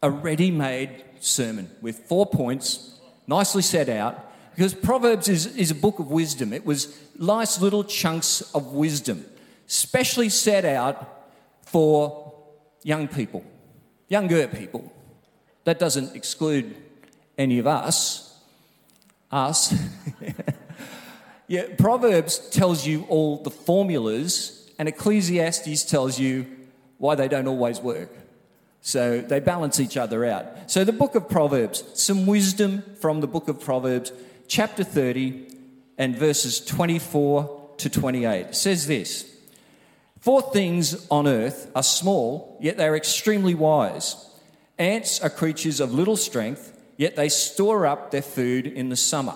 a 0.01 0.09
ready 0.09 0.51
made 0.51 1.03
sermon 1.19 1.69
with 1.81 1.99
four 1.99 2.25
points, 2.25 2.99
nicely 3.25 3.61
set 3.61 3.89
out, 3.89 4.23
because 4.55 4.73
Proverbs 4.73 5.27
is, 5.27 5.55
is 5.55 5.71
a 5.71 5.75
book 5.75 5.99
of 5.99 6.09
wisdom. 6.09 6.53
It 6.53 6.65
was 6.65 6.97
nice 7.17 7.61
little 7.61 7.83
chunks 7.83 8.41
of 8.53 8.73
wisdom, 8.73 9.25
specially 9.67 10.29
set 10.29 10.65
out 10.65 11.25
for 11.61 12.33
young 12.83 13.07
people, 13.07 13.43
younger 14.07 14.47
people. 14.47 14.91
That 15.65 15.79
doesn't 15.79 16.15
exclude 16.15 16.75
any 17.37 17.59
of 17.59 17.67
us. 17.67 18.39
Us. 19.31 19.73
yeah, 21.47 21.63
Proverbs 21.77 22.39
tells 22.49 22.85
you 22.85 23.05
all 23.09 23.41
the 23.41 23.49
formulas, 23.49 24.69
and 24.77 24.87
Ecclesiastes 24.87 25.85
tells 25.85 26.19
you 26.19 26.45
why 26.97 27.15
they 27.15 27.27
don't 27.27 27.47
always 27.47 27.79
work. 27.79 28.09
So 28.81 29.21
they 29.21 29.39
balance 29.39 29.79
each 29.79 29.97
other 29.97 30.25
out. 30.25 30.71
So 30.71 30.83
the 30.83 30.93
book 30.93 31.15
of 31.15 31.29
Proverbs, 31.29 31.83
some 31.93 32.25
wisdom 32.25 32.83
from 32.99 33.21
the 33.21 33.27
book 33.27 33.47
of 33.47 33.59
Proverbs 33.59 34.11
chapter 34.47 34.83
30 34.83 35.47
and 35.97 36.15
verses 36.15 36.63
24 36.63 37.71
to 37.77 37.89
28 37.89 38.55
says 38.55 38.87
this 38.87 39.25
Four 40.19 40.41
things 40.41 41.07
on 41.09 41.27
earth 41.27 41.71
are 41.75 41.83
small, 41.83 42.57
yet 42.59 42.77
they 42.77 42.87
are 42.87 42.95
extremely 42.95 43.55
wise. 43.55 44.23
Ants 44.77 45.21
are 45.21 45.29
creatures 45.29 45.79
of 45.79 45.93
little 45.93 46.17
strength, 46.17 46.77
yet 46.97 47.15
they 47.15 47.29
store 47.29 47.85
up 47.85 48.11
their 48.11 48.21
food 48.21 48.67
in 48.67 48.89
the 48.89 48.95
summer. 48.95 49.35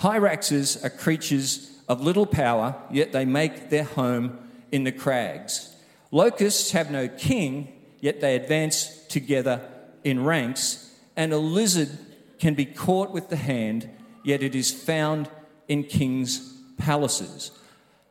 Hyraxes 0.00 0.82
are 0.82 0.90
creatures 0.90 1.70
of 1.86 2.00
little 2.00 2.24
power, 2.24 2.74
yet 2.90 3.12
they 3.12 3.26
make 3.26 3.68
their 3.68 3.84
home 3.84 4.38
in 4.72 4.84
the 4.84 4.92
crags. 4.92 5.74
Locusts 6.10 6.70
have 6.70 6.90
no 6.90 7.06
king, 7.06 7.72
yet 8.00 8.20
they 8.20 8.34
advance 8.34 9.04
together 9.08 9.60
in 10.02 10.24
ranks. 10.24 10.94
And 11.16 11.32
a 11.32 11.38
lizard 11.38 11.90
can 12.38 12.54
be 12.54 12.64
caught 12.64 13.10
with 13.10 13.28
the 13.28 13.36
hand, 13.36 13.90
yet 14.24 14.42
it 14.42 14.54
is 14.54 14.72
found 14.72 15.28
in 15.68 15.84
kings' 15.84 16.54
palaces. 16.78 17.50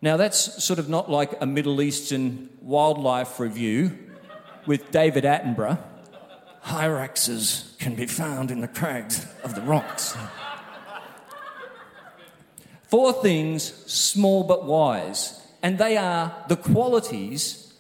Now, 0.02 0.16
that's 0.16 0.64
sort 0.64 0.78
of 0.78 0.90
not 0.90 1.10
like 1.10 1.42
a 1.42 1.46
Middle 1.46 1.82
Eastern 1.82 2.50
wildlife 2.62 3.40
review 3.40 3.98
with 4.68 4.92
David 4.92 5.24
Attenborough. 5.24 5.80
Hyraxes 6.66 7.78
can 7.80 7.96
be 7.96 8.06
found 8.06 8.52
in 8.52 8.62
the 8.62 8.68
crags 8.68 9.26
of 9.44 9.56
the 9.56 9.62
rocks. 9.62 10.16
Four 12.90 13.14
things, 13.14 13.64
small 13.86 14.44
but 14.44 14.66
wise, 14.66 15.40
and 15.62 15.78
they 15.78 15.96
are 15.96 16.36
the 16.48 16.56
qualities 16.56 17.72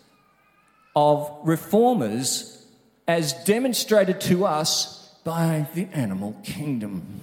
of 0.95 1.31
reformers 1.43 2.63
as 3.07 3.33
demonstrated 3.43 4.21
to 4.21 4.45
us 4.45 5.15
by 5.23 5.67
the 5.73 5.87
animal 5.93 6.35
kingdom. 6.43 7.21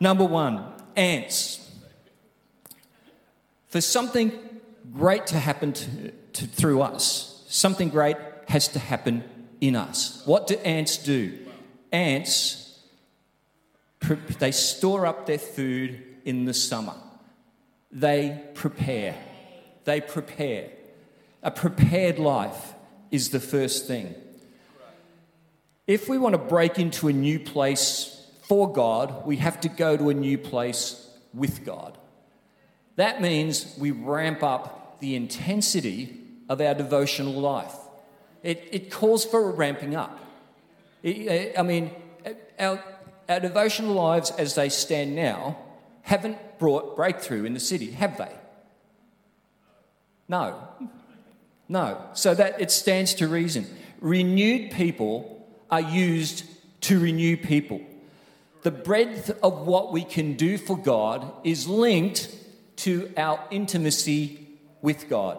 Number 0.00 0.24
one, 0.24 0.66
ants. 0.96 1.66
For 3.68 3.80
something 3.80 4.32
great 4.92 5.26
to 5.28 5.38
happen 5.38 5.72
to, 5.72 6.10
to, 6.34 6.46
through 6.46 6.82
us, 6.82 7.44
something 7.48 7.88
great 7.88 8.16
has 8.48 8.68
to 8.68 8.78
happen 8.78 9.24
in 9.62 9.76
us. 9.76 10.22
What 10.26 10.46
do 10.46 10.56
ants 10.58 10.98
do? 10.98 11.38
Ants, 11.90 12.78
they 14.38 14.52
store 14.52 15.06
up 15.06 15.24
their 15.24 15.38
food 15.38 16.04
in 16.28 16.44
the 16.44 16.52
summer. 16.52 16.92
They 17.90 18.38
prepare. 18.52 19.16
They 19.84 20.02
prepare. 20.02 20.68
A 21.42 21.50
prepared 21.50 22.18
life 22.18 22.74
is 23.10 23.30
the 23.30 23.40
first 23.40 23.86
thing. 23.86 24.14
If 25.86 26.06
we 26.06 26.18
want 26.18 26.34
to 26.34 26.38
break 26.38 26.78
into 26.78 27.08
a 27.08 27.14
new 27.14 27.40
place 27.40 28.26
for 28.42 28.70
God, 28.70 29.24
we 29.24 29.36
have 29.36 29.58
to 29.62 29.70
go 29.70 29.96
to 29.96 30.10
a 30.10 30.14
new 30.14 30.36
place 30.36 31.08
with 31.32 31.64
God. 31.64 31.96
That 32.96 33.22
means 33.22 33.74
we 33.78 33.90
ramp 33.90 34.42
up 34.42 35.00
the 35.00 35.14
intensity 35.14 36.14
of 36.50 36.60
our 36.60 36.74
devotional 36.74 37.40
life. 37.40 37.74
It, 38.42 38.68
it 38.70 38.90
calls 38.90 39.24
for 39.24 39.48
a 39.48 39.52
ramping 39.52 39.96
up. 39.96 40.18
It, 41.02 41.58
I 41.58 41.62
mean, 41.62 41.90
our, 42.58 42.84
our 43.30 43.40
devotional 43.40 43.94
lives 43.94 44.30
as 44.32 44.56
they 44.56 44.68
stand 44.68 45.16
now 45.16 45.56
haven't 46.08 46.58
brought 46.58 46.96
breakthrough 46.96 47.44
in 47.44 47.54
the 47.54 47.60
city, 47.60 47.90
have 47.92 48.18
they? 48.18 48.32
No. 50.28 50.68
No. 51.68 52.02
So 52.14 52.34
that 52.34 52.60
it 52.60 52.70
stands 52.70 53.14
to 53.14 53.28
reason. 53.28 53.66
Renewed 54.00 54.70
people 54.70 55.46
are 55.70 55.80
used 55.80 56.44
to 56.82 56.98
renew 56.98 57.36
people 57.36 57.80
the 58.62 58.70
breadth 58.70 59.30
of 59.42 59.66
what 59.66 59.92
we 59.92 60.04
can 60.04 60.34
do 60.34 60.58
for 60.58 60.76
God 60.76 61.30
is 61.44 61.68
linked 61.68 62.34
to 62.76 63.10
our 63.16 63.42
intimacy 63.50 64.46
with 64.82 65.08
God. 65.08 65.38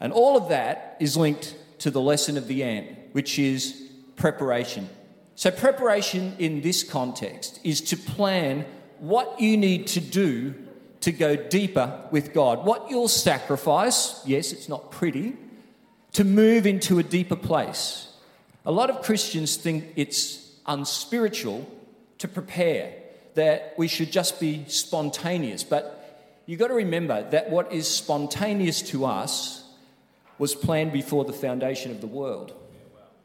And 0.00 0.12
all 0.12 0.36
of 0.36 0.48
that 0.48 0.96
is 1.00 1.16
linked 1.16 1.54
to 1.78 1.90
the 1.90 2.00
lesson 2.00 2.36
of 2.36 2.48
the 2.48 2.64
ant, 2.64 2.98
which 3.12 3.38
is 3.38 3.88
preparation. 4.16 4.88
So, 5.34 5.50
preparation 5.50 6.34
in 6.38 6.60
this 6.60 6.84
context 6.84 7.60
is 7.64 7.80
to 7.82 7.96
plan 7.96 8.66
what 8.98 9.40
you 9.40 9.56
need 9.56 9.86
to 9.88 10.00
do 10.00 10.54
to 11.00 11.10
go 11.12 11.34
deeper 11.36 12.00
with 12.10 12.32
God, 12.32 12.64
what 12.64 12.88
you'll 12.90 13.08
sacrifice. 13.08 14.24
Yes, 14.26 14.52
it's 14.52 14.68
not 14.68 14.90
pretty, 14.90 15.36
to 16.12 16.24
move 16.24 16.66
into 16.66 16.98
a 16.98 17.02
deeper 17.02 17.36
place. 17.36 18.08
A 18.64 18.70
lot 18.70 18.90
of 18.90 19.02
Christians 19.02 19.56
think 19.56 19.92
it's 19.96 20.48
unspiritual 20.66 21.68
to 22.18 22.28
prepare, 22.28 22.94
that 23.34 23.74
we 23.76 23.88
should 23.88 24.12
just 24.12 24.38
be 24.38 24.64
spontaneous. 24.68 25.64
But 25.64 26.38
you've 26.46 26.60
got 26.60 26.68
to 26.68 26.74
remember 26.74 27.28
that 27.30 27.50
what 27.50 27.72
is 27.72 27.88
spontaneous 27.88 28.82
to 28.82 29.04
us 29.06 29.64
was 30.38 30.54
planned 30.54 30.92
before 30.92 31.24
the 31.24 31.32
foundation 31.32 31.90
of 31.90 32.00
the 32.00 32.06
world. 32.06 32.52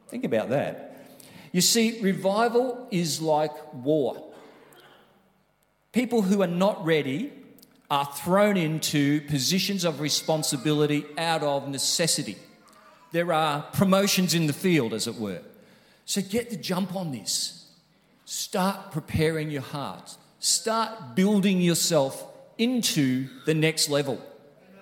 Think 0.08 0.24
about 0.24 0.48
that. 0.48 0.87
You 1.52 1.60
see, 1.60 2.00
revival 2.00 2.86
is 2.90 3.20
like 3.20 3.52
war. 3.72 4.24
People 5.92 6.22
who 6.22 6.42
are 6.42 6.46
not 6.46 6.84
ready 6.84 7.32
are 7.90 8.04
thrown 8.04 8.56
into 8.56 9.22
positions 9.22 9.84
of 9.84 10.00
responsibility 10.00 11.06
out 11.16 11.42
of 11.42 11.68
necessity. 11.68 12.36
There 13.12 13.32
are 13.32 13.62
promotions 13.72 14.34
in 14.34 14.46
the 14.46 14.52
field, 14.52 14.92
as 14.92 15.06
it 15.06 15.14
were. 15.14 15.40
So 16.04 16.20
get 16.20 16.50
the 16.50 16.56
jump 16.56 16.94
on 16.94 17.12
this. 17.12 17.66
Start 18.26 18.92
preparing 18.92 19.50
your 19.50 19.62
heart. 19.62 20.16
Start 20.38 21.14
building 21.14 21.60
yourself 21.60 22.24
into 22.58 23.28
the 23.46 23.54
next 23.54 23.88
level. 23.88 24.22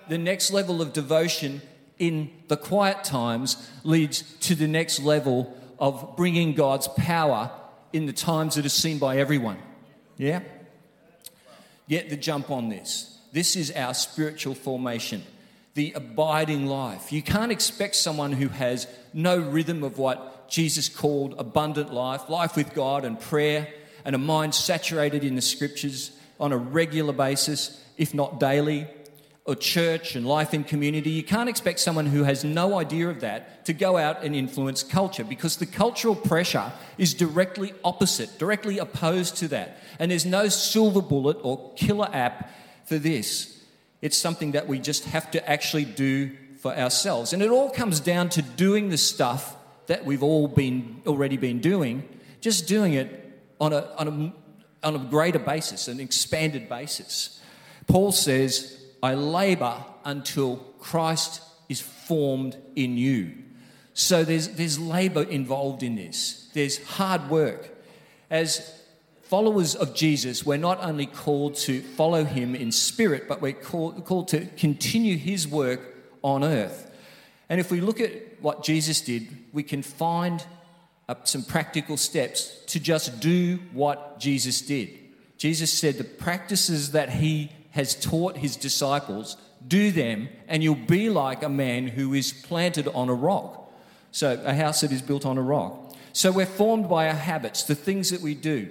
The 0.09 0.17
next 0.17 0.51
level 0.51 0.81
of 0.81 0.93
devotion 0.93 1.61
in 1.97 2.29
the 2.47 2.57
quiet 2.57 3.03
times 3.03 3.69
leads 3.83 4.21
to 4.41 4.55
the 4.55 4.67
next 4.67 4.99
level 4.99 5.56
of 5.79 6.15
bringing 6.15 6.53
God's 6.53 6.87
power 6.87 7.51
in 7.93 8.05
the 8.05 8.13
times 8.13 8.55
that 8.55 8.65
are 8.65 8.69
seen 8.69 8.99
by 8.99 9.17
everyone. 9.17 9.57
Yeah? 10.17 10.41
Get 11.87 12.09
the 12.09 12.17
jump 12.17 12.49
on 12.51 12.69
this. 12.69 13.17
This 13.31 13.55
is 13.55 13.71
our 13.71 13.93
spiritual 13.93 14.55
formation, 14.55 15.23
the 15.73 15.93
abiding 15.93 16.65
life. 16.65 17.11
You 17.11 17.21
can't 17.21 17.51
expect 17.51 17.95
someone 17.95 18.31
who 18.33 18.47
has 18.49 18.87
no 19.13 19.37
rhythm 19.37 19.83
of 19.83 19.97
what 19.97 20.49
Jesus 20.49 20.89
called 20.89 21.35
abundant 21.37 21.93
life, 21.93 22.29
life 22.29 22.55
with 22.55 22.73
God 22.73 23.05
and 23.05 23.19
prayer, 23.19 23.67
and 24.05 24.15
a 24.15 24.19
mind 24.19 24.55
saturated 24.55 25.23
in 25.23 25.35
the 25.35 25.41
scriptures 25.41 26.11
on 26.39 26.51
a 26.51 26.57
regular 26.57 27.13
basis, 27.13 27.83
if 27.97 28.13
not 28.13 28.39
daily, 28.39 28.87
or 29.47 29.55
church 29.55 30.15
and 30.17 30.27
life 30.27 30.53
in 30.53 30.65
community, 30.65 31.09
you 31.09 31.23
can't 31.23 31.47
expect 31.47 31.79
someone 31.79 32.05
who 32.05 32.23
has 32.23 32.43
no 32.43 32.77
idea 32.77 33.09
of 33.09 33.21
that 33.21 33.65
to 33.65 33.73
go 33.73 33.95
out 33.95 34.21
and 34.21 34.35
influence 34.35 34.83
culture 34.83 35.23
because 35.23 35.55
the 35.55 35.65
cultural 35.65 36.15
pressure 36.15 36.71
is 36.97 37.13
directly 37.13 37.73
opposite, 37.81 38.37
directly 38.37 38.77
opposed 38.77 39.37
to 39.37 39.47
that. 39.47 39.77
And 39.99 40.11
there's 40.11 40.25
no 40.25 40.49
silver 40.49 41.01
bullet 41.01 41.37
or 41.43 41.73
killer 41.75 42.09
app 42.11 42.51
for 42.85 42.97
this. 42.97 43.63
It's 44.01 44.17
something 44.17 44.51
that 44.51 44.67
we 44.67 44.79
just 44.79 45.05
have 45.05 45.31
to 45.31 45.49
actually 45.49 45.85
do 45.85 46.35
for 46.59 46.77
ourselves. 46.77 47.31
And 47.31 47.41
it 47.41 47.49
all 47.49 47.69
comes 47.69 48.01
down 48.01 48.27
to 48.29 48.41
doing 48.41 48.89
the 48.89 48.97
stuff 48.97 49.55
that 49.85 50.03
we've 50.03 50.23
all 50.23 50.49
been 50.49 51.01
already 51.07 51.37
been 51.37 51.61
doing, 51.61 52.03
just 52.41 52.67
doing 52.67 52.93
it 52.93 53.41
on 53.61 53.71
a, 53.71 53.89
on 53.97 54.07
a, 54.83 54.87
on 54.87 54.95
a 54.95 54.99
greater 54.99 55.39
basis, 55.39 55.87
an 55.87 56.01
expanded 56.01 56.67
basis. 56.67 57.41
Paul 57.87 58.11
says, 58.11 58.77
I 59.01 59.13
labor 59.13 59.83
until 60.05 60.57
Christ 60.79 61.41
is 61.69 61.81
formed 61.81 62.57
in 62.75 62.97
you. 62.97 63.33
So 63.93 64.23
there's, 64.23 64.49
there's 64.49 64.79
labor 64.79 65.23
involved 65.23 65.83
in 65.83 65.95
this, 65.95 66.49
there's 66.53 66.83
hard 66.85 67.29
work. 67.29 67.73
As 68.29 68.81
followers 69.23 69.75
of 69.75 69.95
Jesus, 69.95 70.45
we're 70.45 70.57
not 70.57 70.83
only 70.83 71.05
called 71.05 71.55
to 71.55 71.81
follow 71.81 72.23
him 72.23 72.55
in 72.55 72.71
spirit, 72.71 73.27
but 73.27 73.41
we're 73.41 73.53
called, 73.53 74.05
called 74.05 74.27
to 74.29 74.45
continue 74.57 75.17
his 75.17 75.47
work 75.47 75.81
on 76.21 76.43
earth. 76.43 76.91
And 77.49 77.59
if 77.59 77.71
we 77.71 77.81
look 77.81 77.99
at 77.99 78.11
what 78.41 78.63
Jesus 78.63 79.01
did, 79.01 79.27
we 79.53 79.63
can 79.63 79.81
find 79.81 80.45
uh, 81.09 81.15
some 81.23 81.43
practical 81.43 81.97
steps 81.97 82.59
to 82.67 82.79
just 82.79 83.19
do 83.19 83.59
what 83.71 84.19
Jesus 84.19 84.61
did. 84.61 84.89
Jesus 85.37 85.71
said 85.71 85.97
the 85.97 86.03
practices 86.03 86.91
that 86.91 87.09
he 87.09 87.51
has 87.77 87.93
taught 87.93 88.37
his 88.37 88.55
disciples, 88.55 89.37
do 89.67 89.91
them, 89.91 90.29
and 90.47 90.63
you'll 90.63 90.73
be 90.73 91.11
like 91.11 91.43
a 91.43 91.49
man 91.49 91.87
who 91.87 92.15
is 92.15 92.33
planted 92.33 92.87
on 92.87 93.07
a 93.07 93.13
rock. 93.13 93.71
So, 94.11 94.41
a 94.43 94.55
house 94.55 94.81
that 94.81 94.91
is 94.91 95.03
built 95.03 95.27
on 95.27 95.37
a 95.37 95.43
rock. 95.43 95.95
So, 96.11 96.31
we're 96.31 96.47
formed 96.47 96.89
by 96.89 97.07
our 97.07 97.13
habits, 97.13 97.61
the 97.61 97.75
things 97.75 98.09
that 98.09 98.21
we 98.21 98.33
do 98.33 98.69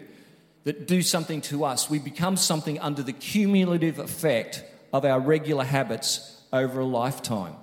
that 0.64 0.88
do 0.88 1.02
something 1.02 1.40
to 1.42 1.64
us. 1.64 1.88
We 1.88 2.00
become 2.00 2.36
something 2.36 2.80
under 2.80 3.00
the 3.00 3.12
cumulative 3.12 4.00
effect 4.00 4.64
of 4.92 5.04
our 5.04 5.20
regular 5.20 5.62
habits 5.62 6.42
over 6.52 6.80
a 6.80 6.84
lifetime. 6.84 7.54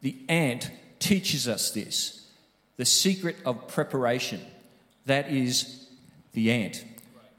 The 0.00 0.16
ant 0.28 0.70
teaches 1.00 1.48
us 1.48 1.72
this 1.72 2.30
the 2.76 2.84
secret 2.84 3.36
of 3.44 3.66
preparation. 3.66 4.40
That 5.06 5.28
is 5.28 5.88
the 6.34 6.52
ant. 6.52 6.84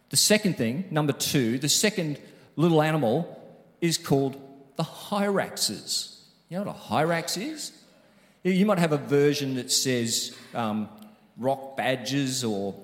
The 0.09 0.17
second 0.17 0.57
thing, 0.57 0.85
number 0.91 1.13
two, 1.13 1.57
the 1.57 1.69
second 1.69 2.19
little 2.57 2.81
animal 2.81 3.34
is 3.85 3.97
called 3.97 4.41
the 4.75 4.83
hyraxes. 4.83 6.19
You 6.49 6.57
know 6.57 6.63
what 6.65 6.75
a 6.75 6.79
hyrax 6.79 7.41
is? 7.41 7.71
You 8.43 8.65
might 8.65 8.77
have 8.77 8.91
a 8.91 8.97
version 8.97 9.55
that 9.55 9.71
says 9.71 10.35
um, 10.53 10.89
rock 11.37 11.75
badgers 11.75 12.43
or, 12.43 12.75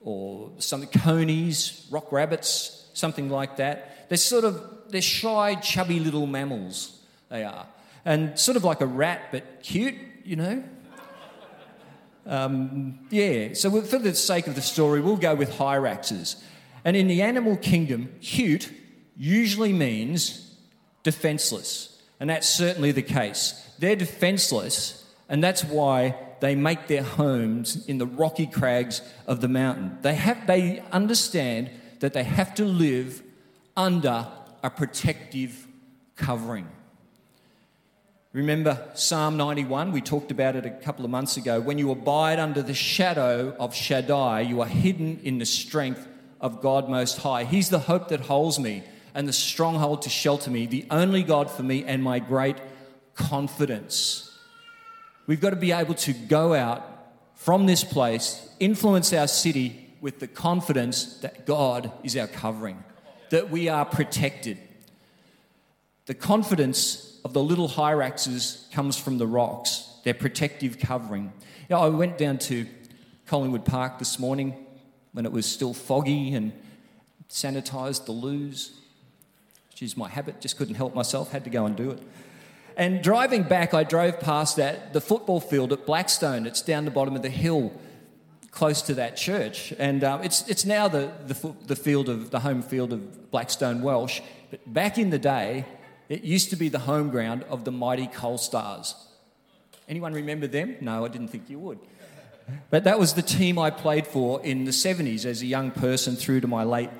or 0.00 0.50
some 0.58 0.86
conies, 0.86 1.86
rock 1.90 2.10
rabbits, 2.12 2.88
something 2.94 3.28
like 3.28 3.56
that. 3.56 4.08
They're 4.08 4.16
sort 4.16 4.44
of, 4.44 4.62
they're 4.88 5.02
shy, 5.02 5.56
chubby 5.56 6.00
little 6.00 6.26
mammals, 6.26 6.98
they 7.28 7.44
are. 7.44 7.66
And 8.04 8.38
sort 8.38 8.56
of 8.56 8.64
like 8.64 8.80
a 8.80 8.86
rat, 8.86 9.28
but 9.30 9.62
cute, 9.62 9.96
you 10.24 10.36
know? 10.36 10.64
Um, 12.24 13.00
yeah, 13.10 13.54
so 13.54 13.82
for 13.82 13.98
the 13.98 14.14
sake 14.14 14.46
of 14.46 14.54
the 14.54 14.62
story, 14.62 15.00
we'll 15.00 15.16
go 15.16 15.34
with 15.34 15.50
hyraxes. 15.52 16.42
And 16.84 16.96
in 16.96 17.08
the 17.08 17.22
animal 17.22 17.56
kingdom, 17.56 18.14
cute 18.20 18.70
usually 19.18 19.72
means 19.72 20.54
defenseless. 21.02 22.00
And 22.20 22.30
that's 22.30 22.48
certainly 22.48 22.92
the 22.92 23.02
case. 23.02 23.68
They're 23.78 23.96
defenseless, 23.96 25.04
and 25.28 25.42
that's 25.42 25.64
why 25.64 26.16
they 26.40 26.54
make 26.54 26.86
their 26.86 27.02
homes 27.02 27.86
in 27.86 27.98
the 27.98 28.06
rocky 28.06 28.46
crags 28.46 29.02
of 29.26 29.40
the 29.40 29.48
mountain. 29.48 29.98
They, 30.02 30.14
have, 30.14 30.46
they 30.46 30.80
understand 30.92 31.70
that 32.00 32.12
they 32.12 32.24
have 32.24 32.54
to 32.54 32.64
live 32.64 33.22
under 33.76 34.26
a 34.62 34.70
protective 34.70 35.66
covering. 36.16 36.68
Remember 38.32 38.90
Psalm 38.94 39.36
91? 39.36 39.90
We 39.90 40.00
talked 40.00 40.30
about 40.30 40.54
it 40.54 40.66
a 40.66 40.70
couple 40.70 41.04
of 41.04 41.10
months 41.10 41.36
ago. 41.36 41.60
When 41.60 41.78
you 41.78 41.90
abide 41.90 42.38
under 42.38 42.62
the 42.62 42.74
shadow 42.74 43.56
of 43.58 43.74
Shaddai, 43.74 44.42
you 44.42 44.60
are 44.60 44.66
hidden 44.66 45.20
in 45.24 45.38
the 45.38 45.46
strength 45.46 46.06
of 46.40 46.60
God 46.60 46.88
Most 46.88 47.18
High. 47.18 47.44
He's 47.44 47.70
the 47.70 47.78
hope 47.78 48.08
that 48.08 48.20
holds 48.20 48.58
me 48.58 48.84
and 49.14 49.28
the 49.28 49.32
stronghold 49.32 50.02
to 50.02 50.08
shelter 50.08 50.50
me, 50.50 50.66
the 50.66 50.86
only 50.90 51.22
God 51.22 51.50
for 51.50 51.62
me, 51.62 51.84
and 51.84 52.02
my 52.02 52.18
great 52.18 52.56
confidence. 53.14 54.38
We've 55.26 55.40
got 55.40 55.50
to 55.50 55.56
be 55.56 55.72
able 55.72 55.94
to 55.94 56.12
go 56.12 56.54
out 56.54 56.84
from 57.34 57.66
this 57.66 57.84
place, 57.84 58.48
influence 58.58 59.12
our 59.12 59.28
city 59.28 59.94
with 60.00 60.20
the 60.20 60.26
confidence 60.26 61.18
that 61.18 61.46
God 61.46 61.92
is 62.02 62.16
our 62.16 62.26
covering, 62.26 62.82
that 63.30 63.50
we 63.50 63.68
are 63.68 63.84
protected. 63.84 64.58
The 66.06 66.14
confidence 66.14 67.20
of 67.24 67.32
the 67.32 67.42
little 67.42 67.68
hyraxes 67.68 68.70
comes 68.72 68.96
from 68.96 69.18
the 69.18 69.26
rocks, 69.26 69.88
their 70.04 70.14
protective 70.14 70.78
covering. 70.78 71.32
I 71.70 71.88
went 71.88 72.16
down 72.16 72.38
to 72.38 72.66
Collingwood 73.26 73.64
Park 73.66 73.98
this 73.98 74.18
morning 74.18 74.66
when 75.12 75.26
it 75.26 75.32
was 75.32 75.44
still 75.44 75.74
foggy 75.74 76.32
and 76.32 76.52
sanitised 77.28 78.06
the 78.06 78.12
loos. 78.12 78.80
Is 79.80 79.96
my 79.96 80.08
habit, 80.08 80.40
just 80.40 80.56
couldn't 80.56 80.74
help 80.74 80.94
myself, 80.94 81.30
had 81.30 81.44
to 81.44 81.50
go 81.50 81.64
and 81.64 81.76
do 81.76 81.90
it. 81.90 82.02
And 82.76 83.02
driving 83.02 83.42
back, 83.42 83.74
I 83.74 83.84
drove 83.84 84.18
past 84.20 84.56
that 84.56 84.92
the 84.92 85.00
football 85.00 85.40
field 85.40 85.72
at 85.72 85.86
Blackstone. 85.86 86.46
It's 86.46 86.62
down 86.62 86.84
the 86.84 86.90
bottom 86.90 87.14
of 87.14 87.22
the 87.22 87.28
hill, 87.28 87.72
close 88.50 88.82
to 88.82 88.94
that 88.94 89.16
church, 89.16 89.72
and 89.78 90.02
um, 90.02 90.22
it's 90.22 90.48
it's 90.48 90.64
now 90.64 90.88
the, 90.88 91.12
the 91.26 91.54
the 91.66 91.76
field 91.76 92.08
of 92.08 92.30
the 92.30 92.40
home 92.40 92.62
field 92.62 92.92
of 92.92 93.30
Blackstone 93.30 93.82
Welsh. 93.82 94.20
But 94.50 94.72
back 94.72 94.98
in 94.98 95.10
the 95.10 95.18
day, 95.18 95.64
it 96.08 96.22
used 96.22 96.50
to 96.50 96.56
be 96.56 96.68
the 96.68 96.80
home 96.80 97.10
ground 97.10 97.44
of 97.50 97.64
the 97.64 97.72
mighty 97.72 98.06
Coal 98.06 98.38
Stars. 98.38 98.94
Anyone 99.88 100.12
remember 100.12 100.46
them? 100.46 100.76
No, 100.80 101.04
I 101.04 101.08
didn't 101.08 101.28
think 101.28 101.48
you 101.48 101.58
would. 101.58 101.78
But 102.70 102.84
that 102.84 102.98
was 102.98 103.14
the 103.14 103.22
team 103.22 103.58
I 103.58 103.70
played 103.70 104.06
for 104.06 104.42
in 104.42 104.64
the 104.64 104.70
70s 104.70 105.24
as 105.24 105.42
a 105.42 105.46
young 105.46 105.70
person 105.70 106.16
through 106.16 106.40
to 106.40 106.48
my 106.48 106.64
late 106.64 106.90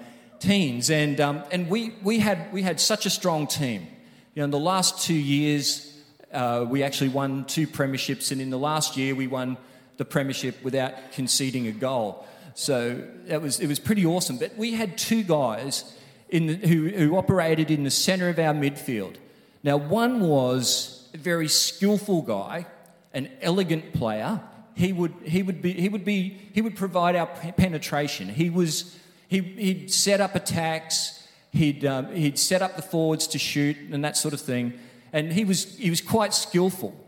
teens, 0.41 0.91
and, 0.91 1.21
um, 1.21 1.43
and 1.51 1.69
we, 1.69 1.95
we, 2.03 2.19
had, 2.21 2.53
we 2.53 2.63
had 2.63 2.81
such 2.81 3.07
a 3.07 3.11
strong 3.11 3.47
team. 3.47 3.87
You 4.35 4.41
know, 4.41 4.45
in 4.45 4.51
the 4.51 4.59
last 4.59 5.07
two 5.07 5.15
years, 5.15 5.85
Uh, 6.29 6.67
we 6.69 6.85
actually 6.85 7.11
won 7.11 7.45
two 7.47 7.67
premierships, 7.67 8.33
and 8.33 8.41
in 8.41 8.51
the 8.51 8.59
last 8.59 8.97
year, 8.97 9.15
we 9.17 9.27
won 9.27 9.57
the 9.97 10.05
premiership 10.05 10.55
without 10.63 10.93
conceding 11.17 11.67
a 11.67 11.73
goal. 11.73 12.27
So 12.55 13.01
that 13.29 13.41
was, 13.41 13.61
it 13.61 13.67
was 13.67 13.81
pretty 13.81 14.05
awesome. 14.05 14.39
But 14.39 14.51
we 14.59 14.77
had 14.77 14.99
two 14.99 15.23
guys 15.23 15.85
in 16.29 16.47
the, 16.47 16.55
who, 16.69 16.89
who 16.91 17.17
operated 17.17 17.71
in 17.71 17.83
the 17.85 17.91
centre 17.91 18.29
of 18.29 18.39
our 18.39 18.55
midfield. 18.55 19.17
Now, 19.63 19.79
one 19.79 20.21
was 20.21 21.09
a 21.15 21.19
very 21.19 21.49
skillful 21.49 22.23
guy, 22.23 22.67
an 23.15 23.29
elegant 23.41 23.93
player. 23.93 24.41
He 24.75 24.93
would, 24.93 25.15
he 25.25 25.43
would, 25.43 25.61
be, 25.63 25.73
he 25.73 25.89
would, 25.89 26.05
be, 26.05 26.37
he 26.53 26.61
would 26.61 26.77
provide 26.77 27.17
our 27.17 27.29
penetration. 27.57 28.29
He 28.29 28.51
was, 28.51 28.95
he, 29.29 29.41
he'd 29.41 29.93
set 29.93 30.21
up 30.21 30.35
attacks, 30.35 31.27
he'd, 31.53 31.85
um, 31.85 32.15
he'd 32.15 32.39
set 32.39 32.63
up 32.63 32.77
the 32.77 32.83
forwards 32.83 33.27
to 33.29 33.39
shoot 33.39 33.77
and 33.93 34.05
that 34.05 34.17
sort 34.17 34.35
of 34.35 34.41
thing. 34.41 34.73
And 35.13 35.33
he 35.33 35.45
was, 35.45 35.77
he 35.77 35.91
was 35.91 36.01
quite 36.01 36.35
skillful. 36.35 36.99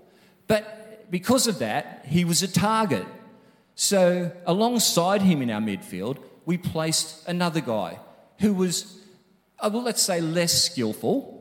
But 0.47 1.11
because 1.11 1.47
of 1.47 1.59
that, 1.59 2.05
he 2.07 2.25
was 2.25 2.43
a 2.43 2.49
target. 2.49 3.07
So, 3.75 4.31
alongside 4.47 5.23
him 5.23 5.41
in 5.41 5.51
our 5.51 5.61
midfield, 5.61 6.19
we 6.45 6.59
placed 6.59 7.27
another 7.27 7.61
guy 7.61 7.99
who 8.41 8.53
was, 8.53 8.99
uh, 9.59 9.71
well, 9.73 9.83
let's 9.83 10.03
say, 10.03 10.21
less 10.21 10.65
skillful, 10.65 11.37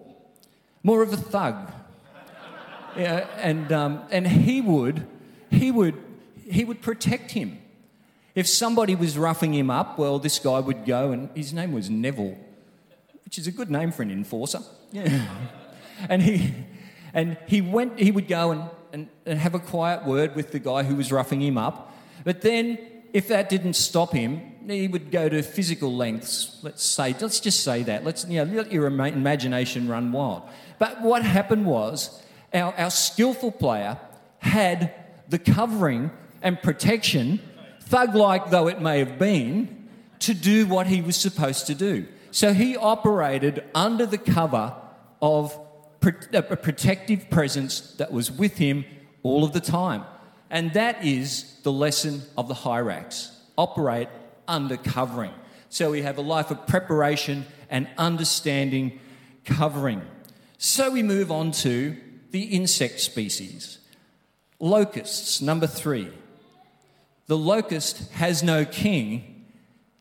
more 0.81 1.03
of 1.03 1.11
a 1.11 1.17
thug. 1.17 1.71
yeah, 2.95 3.27
and, 3.37 3.71
um, 3.71 4.03
and 4.11 4.25
he 4.27 4.61
would, 4.61 5.05
he 5.49 5.71
would, 5.71 5.95
he 6.49 6.63
would 6.63 6.81
protect 6.81 7.31
him. 7.31 7.59
If 8.39 8.47
somebody 8.47 8.95
was 8.95 9.17
roughing 9.17 9.54
him 9.54 9.69
up, 9.69 9.99
well, 9.99 10.17
this 10.17 10.39
guy 10.39 10.62
would 10.62 10.86
go, 10.86 11.12
and 11.12 11.30
his 11.36 11.52
name 11.52 11.73
was 11.73 11.89
Neville, 11.89 12.38
which 13.25 13.38
is 13.38 13.47
a 13.47 13.52
good 13.52 13.69
name 13.69 13.91
for 13.91 14.02
an 14.02 14.12
enforcer. 14.12 14.62
Yeah. 14.93 15.28
and 16.10 16.21
he, 16.21 16.54
and 17.13 17.36
he 17.47 17.60
went, 17.60 17.99
he 17.99 18.12
would 18.12 18.30
go 18.30 18.52
and, 18.52 18.63
and, 18.93 19.10
and 19.25 19.39
have 19.39 19.56
a 19.56 19.60
quiet 19.60 20.06
word 20.06 20.38
with 20.38 20.54
the 20.54 20.60
guy 20.60 20.84
who 20.84 20.95
was 20.95 21.12
roughing 21.12 21.41
him 21.41 21.58
up. 21.58 21.93
But 22.23 22.39
then, 22.39 22.80
if 23.12 23.28
that 23.28 23.49
didn't 23.49 23.73
stop 23.73 24.13
him, 24.13 24.39
he 24.69 24.88
would 24.88 25.12
go 25.12 25.28
to 25.28 25.43
physical 25.43 25.93
lengths. 25.93 26.60
Let's 26.62 26.86
say, 26.86 27.13
let's 27.19 27.41
just 27.41 27.62
say 27.62 27.84
that. 27.84 28.06
Let's 28.06 28.23
you 28.25 28.45
know, 28.45 28.54
let 28.54 28.71
your 28.71 28.86
imagination 28.86 29.89
run 29.89 30.13
wild. 30.13 30.43
But 30.78 31.02
what 31.02 31.23
happened 31.23 31.65
was, 31.65 32.23
our, 32.54 32.73
our 32.75 32.89
skillful 32.89 33.52
player 33.52 33.97
had 34.38 34.93
the 35.28 35.39
covering 35.39 36.12
and 36.41 36.62
protection, 36.62 37.41
thug 37.89 38.13
like 38.15 38.52
though 38.52 38.67
it 38.67 38.80
may 38.82 38.99
have 38.99 39.17
been, 39.17 39.89
to 40.19 40.34
do 40.34 40.67
what 40.67 40.88
he 40.88 41.02
was 41.02 41.15
supposed 41.15 41.67
to 41.67 41.75
do. 41.75 42.06
So 42.32 42.54
he 42.54 42.78
operated 42.78 43.63
under 43.73 44.06
the 44.06 44.17
cover 44.17 44.75
of 45.21 45.58
uh, 46.06 46.12
a 46.34 46.41
protective 46.41 47.30
presence 47.30 47.93
that 47.93 48.12
was 48.12 48.32
with 48.32 48.58
him 48.58 48.86
all 49.23 49.43
of 49.43 49.54
the 49.54 49.60
time. 49.60 50.04
And 50.49 50.73
that 50.73 51.04
is 51.04 51.60
the 51.63 51.71
lesson 51.71 52.21
of 52.38 52.47
the 52.47 52.54
hyrax 52.54 53.36
operate 53.58 54.08
under 54.47 54.78
covering. 54.78 55.34
So 55.69 55.91
we 55.91 56.02
have 56.04 56.17
a 56.17 56.21
life 56.21 56.52
of 56.52 56.67
preparation 56.67 57.45
and 57.69 57.88
understanding 57.97 58.99
covering. 59.45 60.02
So 60.58 60.91
we 60.91 61.04
move 61.04 61.32
on 61.32 61.52
to 61.63 61.97
the 62.32 62.43
insect 62.43 62.99
species. 62.99 63.80
Locusts, 64.60 65.41
number 65.41 65.67
three. 65.67 66.12
The 67.29 67.37
locust 67.37 68.11
has 68.13 68.41
no 68.41 68.65
king, 68.65 69.45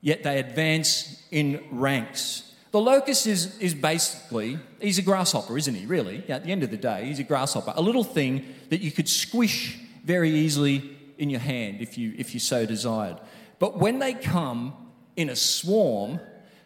yet 0.00 0.22
they 0.22 0.38
advance 0.38 1.22
in 1.30 1.62
ranks. 1.70 2.54
The 2.70 2.80
locust 2.80 3.26
is, 3.26 3.58
is 3.58 3.74
basically, 3.74 4.58
he's 4.80 4.96
a 4.96 5.02
grasshopper, 5.02 5.58
isn't 5.58 5.74
he, 5.74 5.84
really? 5.84 6.24
At 6.30 6.44
the 6.44 6.52
end 6.52 6.62
of 6.62 6.70
the 6.70 6.78
day, 6.78 7.04
he's 7.04 7.18
a 7.18 7.24
grasshopper. 7.24 7.74
A 7.76 7.82
little 7.82 8.02
thing 8.02 8.46
that 8.70 8.80
you 8.80 8.90
could 8.90 9.10
squish 9.10 9.78
very 10.04 10.30
easily 10.30 10.96
in 11.18 11.28
your 11.28 11.40
hand 11.40 11.82
if 11.82 11.98
you, 11.98 12.14
if 12.16 12.32
you 12.32 12.40
so 12.40 12.64
desired. 12.64 13.18
But 13.58 13.78
when 13.78 13.98
they 13.98 14.14
come 14.14 14.72
in 15.14 15.28
a 15.28 15.36
swarm, 15.36 16.20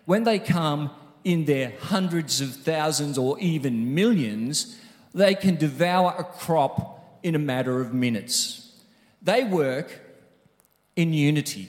when 0.04 0.22
they 0.22 0.38
come 0.38 0.92
in 1.24 1.44
their 1.44 1.72
hundreds 1.80 2.40
of 2.40 2.54
thousands 2.54 3.18
or 3.18 3.36
even 3.40 3.96
millions, 3.96 4.78
they 5.12 5.34
can 5.34 5.56
devour 5.56 6.14
a 6.16 6.22
crop 6.22 7.18
in 7.24 7.34
a 7.34 7.40
matter 7.40 7.80
of 7.80 7.92
minutes. 7.92 8.78
They 9.20 9.42
work 9.42 10.01
in 10.96 11.12
unity. 11.12 11.68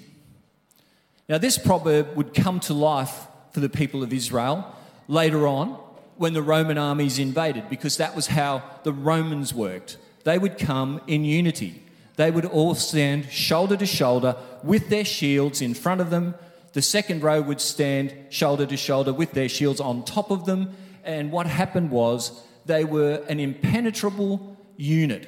Now, 1.30 1.38
this 1.38 1.58
proverb 1.58 2.16
would 2.16 2.34
come 2.34 2.60
to 2.62 2.74
life 2.74 3.28
for 3.52 3.60
the 3.60 3.70
people 3.70 4.04
of 4.04 4.12
Israel 4.12 4.76
later 5.08 5.48
on 5.48 5.80
when 6.18 6.34
the 6.34 6.42
Roman 6.42 6.78
armies 6.78 7.20
invaded, 7.20 7.70
because 7.70 7.98
that 7.98 8.16
was 8.16 8.28
how 8.28 8.64
the 8.84 8.94
Romans 8.94 9.54
worked. 9.54 9.98
They 10.24 10.38
would 10.38 10.58
come 10.58 11.02
in 11.08 11.26
unity. 11.26 11.82
They 12.16 12.30
would 12.30 12.46
all 12.46 12.76
stand 12.76 13.32
shoulder 13.32 13.76
to 13.78 13.86
shoulder 13.86 14.36
with 14.64 14.90
their 14.90 15.06
shields 15.06 15.62
in 15.62 15.74
front 15.74 16.02
of 16.02 16.10
them. 16.10 16.36
The 16.74 16.82
second 16.82 17.24
row 17.24 17.42
would 17.42 17.62
stand 17.62 18.14
shoulder 18.30 18.66
to 18.66 18.78
shoulder 18.78 19.14
with 19.14 19.32
their 19.32 19.50
shields 19.50 19.80
on 19.80 20.06
top 20.06 20.30
of 20.32 20.46
them. 20.46 20.76
And 21.04 21.32
what 21.32 21.48
happened 21.48 21.92
was 21.92 22.44
they 22.66 22.86
were 22.86 23.24
an 23.28 23.40
impenetrable 23.40 24.58
unit. 24.78 25.28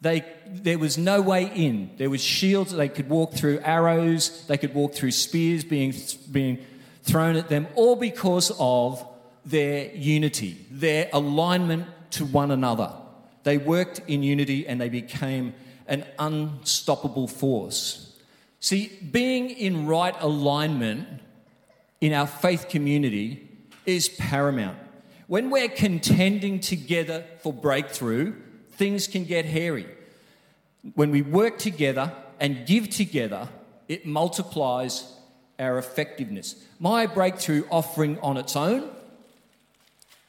They, 0.00 0.24
there 0.46 0.78
was 0.78 0.96
no 0.96 1.20
way 1.20 1.44
in. 1.54 1.90
There 1.98 2.08
was 2.08 2.22
shields. 2.22 2.72
They 2.72 2.88
could 2.88 3.08
walk 3.08 3.34
through 3.34 3.60
arrows. 3.60 4.46
They 4.46 4.56
could 4.56 4.74
walk 4.74 4.94
through 4.94 5.10
spears 5.10 5.62
being, 5.64 5.94
being 6.30 6.58
thrown 7.02 7.36
at 7.36 7.48
them, 7.48 7.66
all 7.74 7.96
because 7.96 8.50
of 8.58 9.06
their 9.44 9.94
unity, 9.94 10.66
their 10.70 11.08
alignment 11.12 11.86
to 12.12 12.24
one 12.24 12.50
another. 12.50 12.92
They 13.42 13.58
worked 13.58 14.00
in 14.06 14.22
unity 14.22 14.66
and 14.66 14.80
they 14.80 14.88
became 14.88 15.54
an 15.86 16.04
unstoppable 16.18 17.26
force. 17.26 18.16
See, 18.60 18.98
being 19.10 19.50
in 19.50 19.86
right 19.86 20.14
alignment 20.20 21.08
in 22.00 22.12
our 22.12 22.26
faith 22.26 22.68
community 22.68 23.48
is 23.86 24.08
paramount. 24.08 24.78
When 25.26 25.50
we're 25.50 25.68
contending 25.68 26.60
together 26.60 27.24
for 27.42 27.52
breakthrough, 27.52 28.34
things 28.80 29.06
can 29.06 29.24
get 29.24 29.44
hairy. 29.44 29.86
When 30.94 31.10
we 31.10 31.20
work 31.20 31.58
together 31.58 32.10
and 32.40 32.66
give 32.66 32.88
together, 32.88 33.46
it 33.88 34.06
multiplies 34.06 35.12
our 35.58 35.76
effectiveness. 35.76 36.54
My 36.78 37.04
breakthrough 37.04 37.64
offering 37.70 38.18
on 38.20 38.38
its 38.38 38.56
own, 38.56 38.88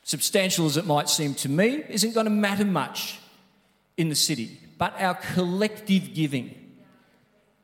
substantial 0.03 0.65
as 0.65 0.75
it 0.75 0.85
might 0.85 1.07
seem 1.07 1.33
to 1.35 1.47
me, 1.47 1.85
isn't 1.87 2.13
going 2.13 2.25
to 2.25 2.29
matter 2.47 2.65
much 2.65 3.19
in 3.95 4.09
the 4.09 4.15
city, 4.15 4.59
but 4.77 4.93
our 4.99 5.15
collective 5.15 6.13
giving. 6.13 6.53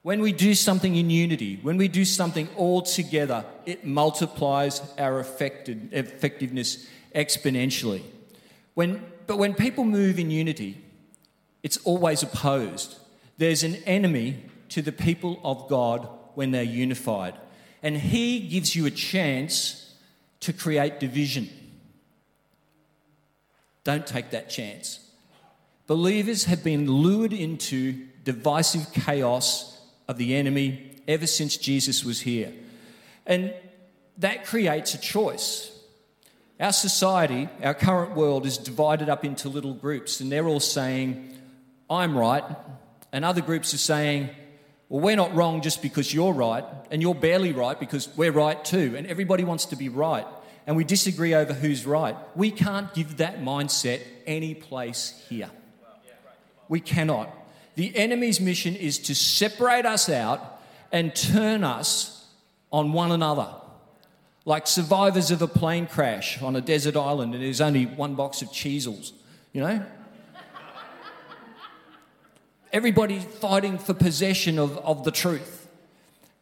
When 0.03 0.21
we 0.21 0.31
do 0.31 0.55
something 0.55 0.95
in 0.95 1.09
unity, 1.09 1.59
when 1.61 1.75
we 1.75 1.89
do 1.89 2.05
something 2.05 2.47
all 2.55 2.81
together, 2.81 3.43
it 3.65 3.85
multiplies 3.85 4.81
our 4.97 5.19
effectiveness 5.19 6.87
exponentially. 7.13 8.03
When, 8.73 9.03
but 9.27 9.37
when 9.37 9.53
people 9.53 9.83
move 9.83 10.17
in 10.17 10.31
unity, 10.31 10.81
it's 11.61 11.77
always 11.77 12.23
opposed. 12.23 12.97
There's 13.37 13.63
an 13.63 13.75
enemy 13.85 14.43
to 14.69 14.81
the 14.81 14.91
people 14.91 15.39
of 15.43 15.67
God 15.69 16.07
when 16.33 16.51
they're 16.51 16.63
unified 16.63 17.35
and 17.83 17.97
He 17.97 18.39
gives 18.39 18.75
you 18.75 18.85
a 18.85 18.91
chance 18.91 19.93
to 20.41 20.53
create 20.53 20.99
division. 20.99 21.49
Don't 23.83 24.05
take 24.05 24.31
that 24.31 24.49
chance. 24.49 24.99
Believers 25.85 26.45
have 26.45 26.63
been 26.63 26.91
lured 26.91 27.31
into 27.31 28.07
divisive 28.23 28.91
chaos 28.91 29.79
of 30.07 30.17
the 30.17 30.35
enemy 30.35 31.01
ever 31.07 31.25
since 31.25 31.55
Jesus 31.55 32.03
was 32.03 32.21
here. 32.21 32.51
And 33.25 33.53
that 34.17 34.45
creates 34.45 34.93
a 34.93 34.97
choice. 34.97 35.71
Our 36.59 36.71
society, 36.71 37.49
our 37.61 37.75
current 37.75 38.15
world, 38.15 38.45
is 38.45 38.57
divided 38.57 39.09
up 39.09 39.23
into 39.23 39.47
little 39.47 39.73
groups, 39.73 40.19
and 40.21 40.31
they're 40.31 40.47
all 40.47 40.59
saying, 40.59 41.37
I'm 41.89 42.17
right, 42.17 42.43
and 43.11 43.23
other 43.23 43.41
groups 43.41 43.73
are 43.73 43.79
saying, 43.79 44.29
well, 44.89 45.01
we're 45.01 45.15
not 45.15 45.35
wrong 45.35 45.61
just 45.61 45.81
because 45.81 46.13
you're 46.13 46.33
right, 46.33 46.63
and 46.89 47.01
you're 47.01 47.13
barely 47.13 47.51
right 47.51 47.79
because 47.79 48.09
we're 48.17 48.31
right 48.31 48.63
too, 48.65 48.95
and 48.97 49.05
everybody 49.05 49.43
wants 49.43 49.65
to 49.65 49.75
be 49.75 49.87
right, 49.89 50.25
and 50.65 50.75
we 50.75 50.83
disagree 50.83 51.35
over 51.35 51.53
who's 51.53 51.85
right. 51.85 52.15
We 52.35 52.49
can't 52.49 52.91
give 52.93 53.17
that 53.17 53.39
mindset 53.41 54.01
any 54.25 54.55
place 54.55 55.23
here. 55.29 55.51
We 56.69 56.79
cannot. 56.79 57.29
The 57.75 57.95
enemy's 57.95 58.41
mission 58.41 58.75
is 58.75 58.97
to 58.99 59.13
separate 59.13 59.85
us 59.85 60.09
out 60.09 60.59
and 60.91 61.15
turn 61.15 61.63
us 61.63 62.25
on 62.71 62.93
one 62.93 63.11
another. 63.11 63.47
Like 64.47 64.65
survivors 64.65 65.29
of 65.29 65.41
a 65.41 65.47
plane 65.47 65.87
crash 65.87 66.41
on 66.41 66.55
a 66.55 66.61
desert 66.61 66.95
island, 66.95 67.33
and 67.35 67.43
there's 67.43 67.59
only 67.59 67.85
one 67.85 68.15
box 68.15 68.41
of 68.41 68.47
Cheezels, 68.47 69.11
you 69.51 69.59
know? 69.59 69.85
everybody 72.71 73.19
fighting 73.19 73.77
for 73.77 73.93
possession 73.93 74.57
of, 74.57 74.77
of 74.77 75.03
the 75.03 75.11
truth. 75.11 75.67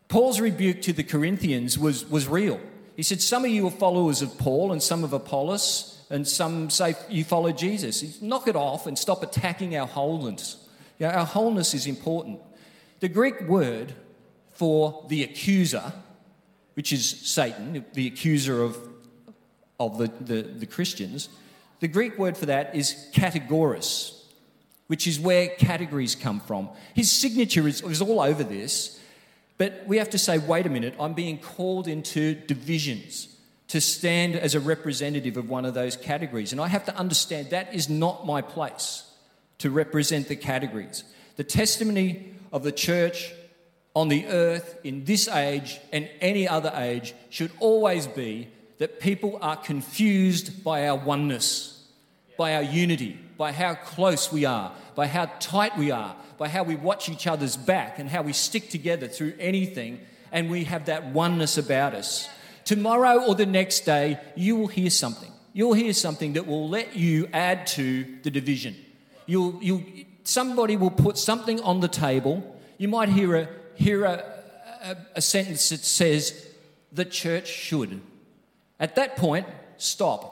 Paul's 0.08 0.40
rebuke 0.40 0.82
to 0.84 0.94
the 0.94 1.04
Corinthians 1.04 1.80
was, 1.80 2.06
was 2.06 2.28
real. 2.28 2.60
He 2.96 3.02
said, 3.02 3.22
Some 3.22 3.44
of 3.44 3.50
you 3.50 3.66
are 3.68 3.72
followers 3.72 4.22
of 4.22 4.38
Paul 4.38 4.72
and 4.72 4.84
some 4.84 5.04
of 5.04 5.12
Apollos, 5.12 6.06
and 6.12 6.28
some 6.28 6.70
say 6.70 6.94
you 7.10 7.24
follow 7.24 7.52
Jesus. 7.52 8.22
Knock 8.22 8.48
it 8.48 8.56
off 8.56 8.86
and 8.86 9.00
stop 9.00 9.24
attacking 9.24 9.76
our 9.76 9.88
wholeness. 9.88 10.58
You 11.00 11.08
know, 11.08 11.14
our 11.14 11.26
wholeness 11.26 11.74
is 11.74 11.88
important. 11.88 12.40
The 13.00 13.10
Greek 13.10 13.42
word 13.48 13.94
for 14.52 15.06
the 15.10 15.24
accuser, 15.24 15.92
which 16.76 16.94
is 16.94 17.10
Satan, 17.10 17.84
the 17.94 18.08
accuser 18.08 18.62
of, 18.62 18.78
of 19.80 19.98
the, 19.98 20.08
the, 20.22 20.42
the 20.44 20.66
Christians, 20.66 21.30
the 21.80 21.88
Greek 21.88 22.18
word 22.18 22.38
for 22.38 22.46
that 22.46 22.76
is 22.76 23.10
categoris, 23.14 24.22
which 24.88 25.08
is 25.08 25.20
where 25.20 25.50
categories 25.50 26.16
come 26.16 26.40
from. 26.40 26.70
His 26.94 27.12
signature 27.12 27.68
is, 27.68 27.82
is 27.82 28.02
all 28.02 28.22
over 28.22 28.44
this, 28.44 29.00
but 29.58 29.84
we 29.88 29.98
have 29.98 30.10
to 30.12 30.18
say, 30.18 30.38
wait 30.38 30.66
a 30.66 30.70
minute, 30.70 30.96
I'm 31.00 31.14
being 31.14 31.38
called 31.38 31.88
into 31.88 32.36
divisions 32.36 33.30
to 33.70 33.82
stand 33.82 34.36
as 34.36 34.54
a 34.54 34.60
representative 34.60 35.38
of 35.38 35.50
one 35.50 35.66
of 35.66 35.74
those 35.74 35.98
categories. 35.98 36.52
And 36.52 36.62
I 36.62 36.68
have 36.68 36.86
to 36.86 36.96
understand 36.96 37.50
that 37.50 37.74
is 37.74 37.90
not 37.90 38.26
my 38.26 38.42
place 38.42 39.10
to 39.60 39.70
represent 39.70 40.28
the 40.28 40.36
categories. 40.36 41.04
The 41.38 41.44
testimony 41.44 42.34
of 42.52 42.64
the 42.64 42.72
church 42.72 43.34
on 43.96 44.10
the 44.10 44.28
earth 44.28 44.78
in 44.84 45.06
this 45.06 45.28
age 45.28 45.80
and 45.92 46.10
any 46.20 46.48
other 46.48 46.72
age 46.76 47.14
should 47.30 47.52
always 47.60 48.08
be 48.08 48.50
that 48.78 49.00
people 49.00 49.40
are 49.42 49.56
confused 49.56 50.64
by 50.64 50.88
our 50.88 50.98
oneness, 50.98 51.86
by 52.38 52.56
our 52.56 52.62
unity, 52.62 53.18
by 53.38 53.54
how 53.54 53.74
close 53.74 54.32
we 54.32 54.44
are, 54.44 54.74
by 54.96 55.08
how 55.08 55.26
tight 55.40 55.78
we 55.78 55.92
are, 55.92 56.16
by 56.38 56.50
how 56.50 56.64
we 56.64 56.76
watch 56.76 57.08
each 57.08 57.26
other's 57.26 57.56
back 57.56 57.98
and 57.98 58.10
how 58.10 58.22
we 58.22 58.34
stick 58.34 58.70
together 58.70 59.08
through 59.08 59.34
anything, 59.40 60.02
and 60.32 60.50
we 60.50 60.66
have 60.66 60.86
that 60.86 61.06
oneness 61.06 61.58
about 61.58 61.94
us. 61.94 62.28
Tomorrow 62.66 63.24
or 63.26 63.36
the 63.36 63.46
next 63.46 63.82
day, 63.82 64.20
you 64.36 64.58
will 64.58 64.68
hear 64.68 64.90
something. 64.90 65.32
You'll 65.54 65.74
hear 65.74 65.94
something 65.94 66.34
that 66.34 66.46
will 66.46 66.68
let 66.68 66.98
you 66.98 67.30
add 67.32 67.68
to 67.68 68.04
the 68.24 68.32
division. 68.32 68.76
You'll, 69.26 69.58
you'll, 69.62 69.84
somebody 70.26 70.76
will 70.76 70.92
put 70.92 71.18
something 71.18 71.62
on 71.62 71.80
the 71.80 71.88
table. 71.88 72.60
You 72.78 72.90
might 72.90 73.08
hear 73.08 73.36
a, 73.36 73.48
hear 73.76 74.06
a, 74.06 74.24
a, 74.84 74.98
a 75.16 75.22
sentence 75.22 75.70
that 75.70 75.84
says, 75.84 76.48
the 76.92 77.06
church 77.06 77.48
should. 77.48 78.02
At 78.80 78.96
that 78.96 79.18
point, 79.18 79.48
stop. 79.78 80.32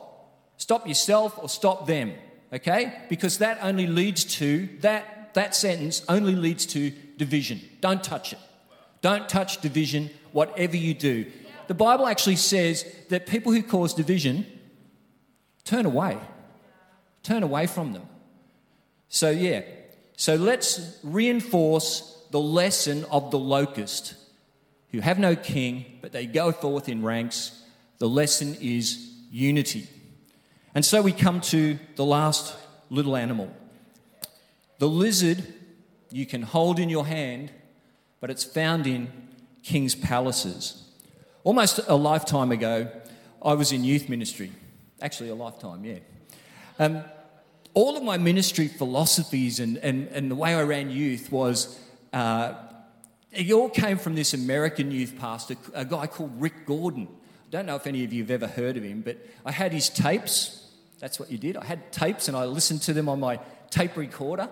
Stop 0.57 0.87
yourself 0.87 1.37
or 1.41 1.49
stop 1.49 1.87
them, 1.87 2.13
okay? 2.51 3.01
Because 3.09 3.39
that 3.39 3.59
only 3.61 3.87
leads 3.87 4.23
to, 4.23 4.69
that, 4.79 5.33
that 5.33 5.55
sentence 5.55 6.03
only 6.07 6.35
leads 6.35 6.65
to 6.67 6.91
division. 7.17 7.59
Don't 7.81 8.03
touch 8.03 8.33
it. 8.33 8.39
Don't 9.01 9.27
touch 9.27 9.59
division, 9.59 10.09
whatever 10.31 10.77
you 10.77 10.93
do. 10.93 11.25
The 11.67 11.73
Bible 11.73 12.07
actually 12.07 12.37
says 12.37 12.85
that 13.09 13.27
people 13.27 13.51
who 13.51 13.63
cause 13.63 13.93
division 13.93 14.45
turn 15.63 15.85
away. 15.85 16.17
Turn 17.23 17.43
away 17.43 17.67
from 17.67 17.93
them. 17.93 18.03
So, 19.09 19.29
yeah. 19.29 19.61
So 20.15 20.35
let's 20.35 20.99
reinforce 21.03 22.12
the 22.33 22.39
lesson 22.39 23.05
of 23.11 23.29
the 23.29 23.37
locust 23.37 24.15
who 24.89 25.01
have 25.01 25.19
no 25.19 25.35
king, 25.35 25.85
but 26.01 26.11
they 26.11 26.25
go 26.25 26.51
forth 26.51 26.89
in 26.89 27.03
ranks. 27.03 27.61
The 27.99 28.09
lesson 28.09 28.57
is 28.59 29.13
unity. 29.29 29.87
And 30.73 30.83
so 30.83 31.03
we 31.03 31.11
come 31.11 31.41
to 31.41 31.77
the 31.95 32.03
last 32.03 32.55
little 32.89 33.15
animal. 33.15 33.55
The 34.79 34.89
lizard 34.89 35.43
you 36.09 36.25
can 36.25 36.41
hold 36.41 36.79
in 36.79 36.89
your 36.89 37.05
hand, 37.05 37.51
but 38.19 38.31
it's 38.31 38.43
found 38.43 38.87
in 38.87 39.11
king's 39.61 39.93
palaces. 39.93 40.89
Almost 41.43 41.81
a 41.87 41.95
lifetime 41.95 42.51
ago, 42.51 42.89
I 43.43 43.53
was 43.53 43.71
in 43.71 43.83
youth 43.83 44.09
ministry. 44.09 44.51
Actually, 45.03 45.29
a 45.29 45.35
lifetime, 45.35 45.85
yeah. 45.85 45.99
Um, 46.79 47.03
all 47.75 47.95
of 47.95 48.01
my 48.01 48.17
ministry 48.17 48.69
philosophies 48.69 49.59
and, 49.59 49.77
and, 49.77 50.07
and 50.07 50.31
the 50.31 50.35
way 50.35 50.55
I 50.55 50.63
ran 50.63 50.89
youth 50.89 51.31
was 51.31 51.79
uh, 52.13 52.53
it 53.31 53.51
all 53.51 53.69
came 53.69 53.97
from 53.97 54.15
this 54.15 54.33
American 54.33 54.91
youth 54.91 55.17
pastor, 55.19 55.55
a 55.73 55.83
guy 55.83 56.07
called 56.07 56.39
Rick 56.39 56.65
Gordon. 56.67 57.07
I 57.47 57.49
don't 57.49 57.65
know 57.65 57.75
if 57.75 57.87
any 57.87 58.03
of 58.03 58.13
you 58.13 58.21
have 58.23 58.31
ever 58.31 58.47
heard 58.47 58.77
of 58.77 58.83
him, 58.83 59.01
but 59.01 59.17
I 59.45 59.51
had 59.51 59.73
his 59.73 59.89
tapes. 59.89 60.69
That's 60.99 61.19
what 61.19 61.31
you 61.31 61.37
did. 61.37 61.57
I 61.57 61.65
had 61.65 61.91
tapes 61.91 62.27
and 62.27 62.37
I 62.37 62.45
listened 62.45 62.83
to 62.83 62.93
them 62.93 63.09
on 63.09 63.19
my 63.19 63.39
tape 63.71 63.97
recorder. 63.97 64.49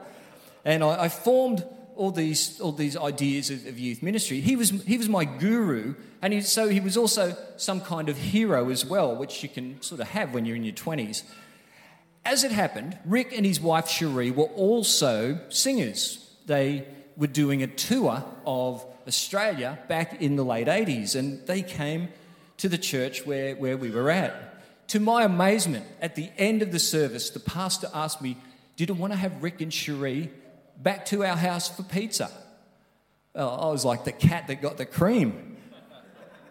And 0.66 0.84
I, 0.84 1.04
I 1.04 1.10
formed 1.10 1.64
all 1.96 2.12
these, 2.12 2.60
all 2.60 2.72
these 2.72 2.98
ideas 2.98 3.52
of, 3.52 3.66
of, 3.68 3.78
youth 3.78 4.02
ministry. 4.02 4.42
He 4.42 4.56
was, 4.56 4.70
he 4.70 4.98
was 4.98 5.08
my 5.08 5.26
guru, 5.26 5.94
and 6.22 6.34
he, 6.34 6.42
so 6.42 6.68
he 6.68 6.80
was 6.80 6.98
also 6.98 7.38
some 7.58 7.82
kind 7.82 8.10
of 8.10 8.18
hero 8.18 8.70
as 8.70 8.86
well, 8.86 9.16
which 9.16 9.44
you 9.44 9.50
can 9.50 9.82
sort 9.82 10.02
of 10.02 10.08
have 10.10 10.34
when 10.34 10.46
you're 10.46 10.56
in 10.56 10.64
your 10.64 10.74
20s. 10.74 11.24
As 12.26 12.44
it 12.44 12.52
happened, 12.52 12.98
Rick 13.06 13.34
and 13.36 13.46
his 13.46 13.60
wife 13.60 13.88
Cherie 13.88 14.32
were 14.32 14.46
also 14.46 15.40
singers. 15.50 16.36
They 16.46 16.86
were 17.22 17.28
doing 17.28 17.62
a 17.62 17.68
tour 17.68 18.26
of 18.48 18.84
Australia 19.08 19.78
back 19.88 20.24
in 20.24 20.36
the 20.38 20.44
late 20.44 20.66
80s, 20.66 21.16
and 21.16 21.46
they 21.46 21.62
came 21.62 22.10
to 22.58 22.68
the 22.68 22.80
church 22.80 23.28
where, 23.28 23.56
where 23.56 23.78
we 23.78 23.92
were 23.92 24.10
at. 24.10 24.88
To 24.88 25.00
my 25.00 25.24
amazement, 25.24 25.86
at 26.02 26.16
the 26.16 26.32
end 26.36 26.64
of 26.64 26.72
the 26.72 26.80
service, 26.80 27.30
the 27.30 27.40
pastor 27.40 27.90
asked 27.94 28.24
me, 28.24 28.38
Did 28.76 28.90
I 28.90 28.94
want 28.94 29.14
to 29.14 29.18
have 29.18 29.44
Rick 29.44 29.62
and 29.62 29.72
Cherie 29.72 30.32
back 30.82 31.06
to 31.06 31.24
our 31.24 31.36
house 31.36 31.70
for 31.70 31.84
pizza. 31.84 32.32
Oh, 33.36 33.48
I 33.48 33.72
was 33.72 33.86
like 33.86 34.04
the 34.04 34.12
cat 34.12 34.48
that 34.48 34.60
got 34.60 34.78
the 34.78 34.86
cream. 34.88 35.58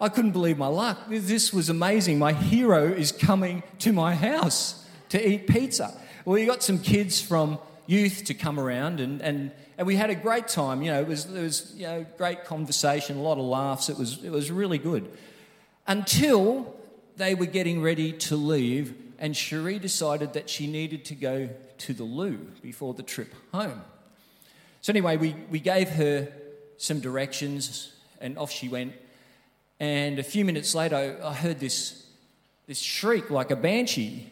I 0.01 0.09
couldn't 0.09 0.31
believe 0.31 0.57
my 0.57 0.69
luck. 0.69 0.99
This 1.09 1.53
was 1.53 1.69
amazing. 1.69 2.21
My 2.21 2.33
hero 2.33 2.85
is 2.85 3.11
coming 3.11 3.65
to 3.81 3.93
my 3.93 4.15
house 4.15 4.87
to 5.09 5.29
eat 5.29 5.49
pizza. 5.49 5.93
Well, 6.25 6.39
you 6.39 6.47
got 6.47 6.63
some 6.63 6.79
kids 6.79 7.21
from 7.21 7.59
youth 7.91 8.25
to 8.27 8.35
come 8.35 8.61
around, 8.61 9.01
and, 9.01 9.21
and, 9.21 9.51
and 9.77 9.85
we 9.85 9.97
had 9.97 10.11
a 10.11 10.15
great 10.15 10.47
time. 10.47 10.81
You 10.81 10.93
know, 10.93 11.01
it 11.01 11.09
was, 11.09 11.25
it 11.25 11.43
was 11.43 11.75
you 11.75 11.87
know, 11.87 12.07
great 12.17 12.45
conversation, 12.45 13.17
a 13.17 13.23
lot 13.23 13.39
of 13.39 13.45
laughs. 13.45 13.89
It 13.89 13.99
was, 13.99 14.23
it 14.23 14.31
was 14.31 14.51
really 14.51 14.79
good. 14.79 15.11
Until 15.89 16.77
they 17.17 17.35
were 17.35 17.47
getting 17.47 17.83
ready 17.83 18.13
to 18.13 18.37
leave, 18.37 18.95
and 19.19 19.37
Cherie 19.37 19.81
decided 19.81 20.35
that 20.35 20.49
she 20.49 20.69
needed 20.69 21.05
to 21.07 21.17
go 21.17 21.51
to 21.79 21.93
the 21.93 22.05
loo 22.05 22.39
before 22.63 22.95
the 22.95 23.03
trip 23.03 23.35
home. 23.53 23.83
So, 24.83 24.93
anyway, 24.93 25.17
we, 25.17 25.35
we 25.51 25.59
gave 25.59 25.89
her 25.91 26.29
some 26.77 27.01
directions 27.01 27.93
and 28.21 28.39
off 28.39 28.53
she 28.53 28.69
went. 28.69 28.93
And 29.81 30.19
a 30.19 30.23
few 30.23 30.45
minutes 30.45 30.75
later, 30.75 31.19
I 31.23 31.35
heard 31.35 31.59
this, 31.59 32.07
this 32.67 32.79
shriek 32.79 33.31
like 33.31 33.51
a 33.51 33.57
banshee 33.57 34.31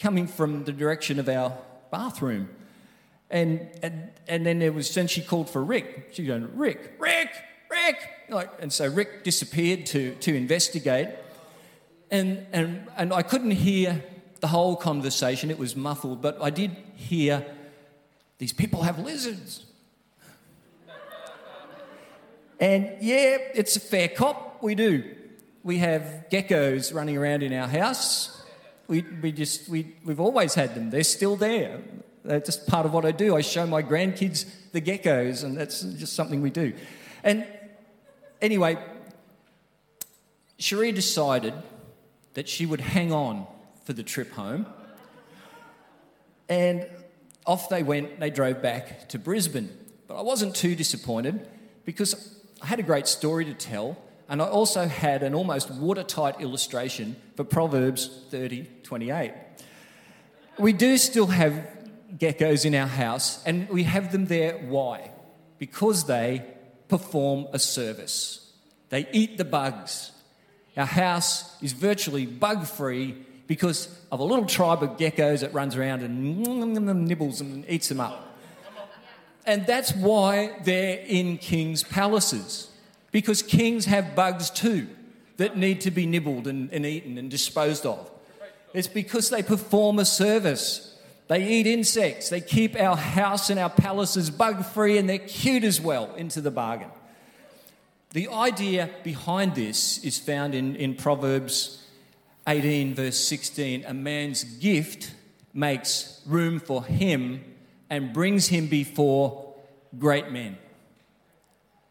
coming 0.00 0.26
from 0.26 0.64
the 0.64 0.72
direction 0.72 1.20
of 1.20 1.28
our 1.28 1.56
bathroom. 1.90 2.48
And, 3.32 3.68
and, 3.82 4.10
and 4.28 4.46
then 4.46 4.58
there 4.58 4.72
was, 4.72 4.94
then 4.94 5.08
she 5.08 5.22
called 5.22 5.48
for 5.48 5.64
Rick. 5.64 6.10
She 6.12 6.24
going, 6.24 6.54
Rick, 6.54 6.92
Rick, 6.98 7.30
Rick. 7.70 7.96
Like, 8.28 8.50
and 8.60 8.70
so 8.70 8.86
Rick 8.88 9.24
disappeared 9.24 9.86
to, 9.86 10.14
to 10.16 10.34
investigate. 10.36 11.08
And, 12.10 12.46
and, 12.52 12.86
and 12.96 13.12
I 13.12 13.22
couldn't 13.22 13.52
hear 13.52 14.04
the 14.40 14.48
whole 14.48 14.76
conversation, 14.76 15.50
it 15.50 15.58
was 15.58 15.76
muffled, 15.76 16.20
but 16.20 16.36
I 16.42 16.50
did 16.50 16.76
hear 16.96 17.46
these 18.38 18.52
people 18.52 18.82
have 18.82 18.98
lizards. 18.98 19.64
and 22.60 22.90
yeah, 23.00 23.38
it's 23.54 23.76
a 23.76 23.80
fair 23.80 24.08
cop. 24.08 24.62
We 24.62 24.74
do. 24.74 25.04
We 25.62 25.78
have 25.78 26.26
geckos 26.30 26.92
running 26.92 27.16
around 27.16 27.44
in 27.44 27.52
our 27.52 27.68
house. 27.68 28.42
We, 28.88 29.02
we 29.22 29.30
just, 29.30 29.68
we, 29.68 29.94
we've 30.04 30.20
always 30.20 30.54
had 30.54 30.74
them. 30.74 30.90
They're 30.90 31.04
still 31.04 31.36
there. 31.36 31.80
They're 32.24 32.40
just 32.40 32.66
part 32.66 32.86
of 32.86 32.92
what 32.92 33.04
I 33.04 33.10
do. 33.12 33.36
I 33.36 33.40
show 33.40 33.66
my 33.66 33.82
grandkids 33.82 34.48
the 34.72 34.80
geckos, 34.80 35.44
and 35.44 35.56
that's 35.56 35.82
just 35.82 36.14
something 36.14 36.40
we 36.40 36.50
do. 36.50 36.72
And 37.24 37.46
anyway, 38.40 38.78
Cherie 40.58 40.92
decided 40.92 41.54
that 42.34 42.48
she 42.48 42.66
would 42.66 42.80
hang 42.80 43.12
on 43.12 43.46
for 43.84 43.92
the 43.92 44.02
trip 44.02 44.32
home. 44.32 44.66
And 46.48 46.86
off 47.46 47.68
they 47.68 47.82
went, 47.82 48.20
they 48.20 48.30
drove 48.30 48.62
back 48.62 49.08
to 49.10 49.18
Brisbane. 49.18 49.70
But 50.06 50.16
I 50.16 50.22
wasn't 50.22 50.54
too 50.54 50.74
disappointed 50.74 51.46
because 51.84 52.40
I 52.60 52.66
had 52.66 52.78
a 52.78 52.82
great 52.82 53.08
story 53.08 53.44
to 53.46 53.54
tell, 53.54 53.98
and 54.28 54.40
I 54.40 54.46
also 54.46 54.86
had 54.86 55.22
an 55.22 55.34
almost 55.34 55.70
watertight 55.70 56.40
illustration 56.40 57.16
for 57.36 57.44
Proverbs 57.44 58.08
30 58.30 58.68
28. 58.82 59.32
We 60.58 60.72
do 60.72 60.98
still 60.98 61.26
have 61.28 61.66
geckos 62.18 62.64
in 62.64 62.74
our 62.74 62.86
house, 62.86 63.42
and 63.44 63.68
we 63.68 63.84
have 63.84 64.12
them 64.12 64.26
there. 64.26 64.58
Why? 64.58 65.10
Because 65.58 66.04
they 66.04 66.44
perform 66.88 67.46
a 67.52 67.58
service, 67.58 68.52
they 68.90 69.08
eat 69.12 69.38
the 69.38 69.44
bugs. 69.44 70.10
Our 70.76 70.86
house 70.86 71.62
is 71.62 71.72
virtually 71.72 72.24
bug 72.24 72.66
free 72.66 73.14
because 73.46 73.94
of 74.10 74.20
a 74.20 74.24
little 74.24 74.46
tribe 74.46 74.82
of 74.82 74.96
geckos 74.96 75.40
that 75.40 75.52
runs 75.52 75.76
around 75.76 76.02
and 76.02 77.06
nibbles 77.06 77.42
and 77.42 77.68
eats 77.68 77.88
them 77.88 78.00
up. 78.00 78.38
And 79.44 79.66
that's 79.66 79.92
why 79.94 80.56
they're 80.64 81.04
in 81.06 81.36
kings' 81.36 81.82
palaces, 81.82 82.70
because 83.10 83.42
kings 83.42 83.84
have 83.86 84.14
bugs 84.14 84.48
too 84.48 84.88
that 85.36 85.56
need 85.56 85.80
to 85.82 85.90
be 85.90 86.06
nibbled 86.06 86.46
and, 86.46 86.72
and 86.72 86.86
eaten 86.86 87.18
and 87.18 87.30
disposed 87.30 87.84
of. 87.84 88.10
It's 88.72 88.88
because 88.88 89.28
they 89.28 89.42
perform 89.42 89.98
a 89.98 90.04
service. 90.04 90.91
They 91.32 91.48
eat 91.48 91.66
insects. 91.66 92.28
They 92.28 92.42
keep 92.42 92.78
our 92.78 92.94
house 92.94 93.48
and 93.48 93.58
our 93.58 93.70
palaces 93.70 94.28
bug 94.28 94.66
free, 94.66 94.98
and 94.98 95.08
they're 95.08 95.18
cute 95.18 95.64
as 95.64 95.80
well, 95.80 96.14
into 96.14 96.42
the 96.42 96.50
bargain. 96.50 96.90
The 98.10 98.28
idea 98.28 98.90
behind 99.02 99.54
this 99.54 100.04
is 100.04 100.18
found 100.18 100.54
in, 100.54 100.76
in 100.76 100.94
Proverbs 100.94 101.82
18, 102.46 102.94
verse 102.94 103.16
16. 103.16 103.86
A 103.86 103.94
man's 103.94 104.44
gift 104.44 105.14
makes 105.54 106.20
room 106.26 106.60
for 106.60 106.84
him 106.84 107.42
and 107.88 108.12
brings 108.12 108.48
him 108.48 108.66
before 108.66 109.54
great 109.98 110.30
men. 110.30 110.58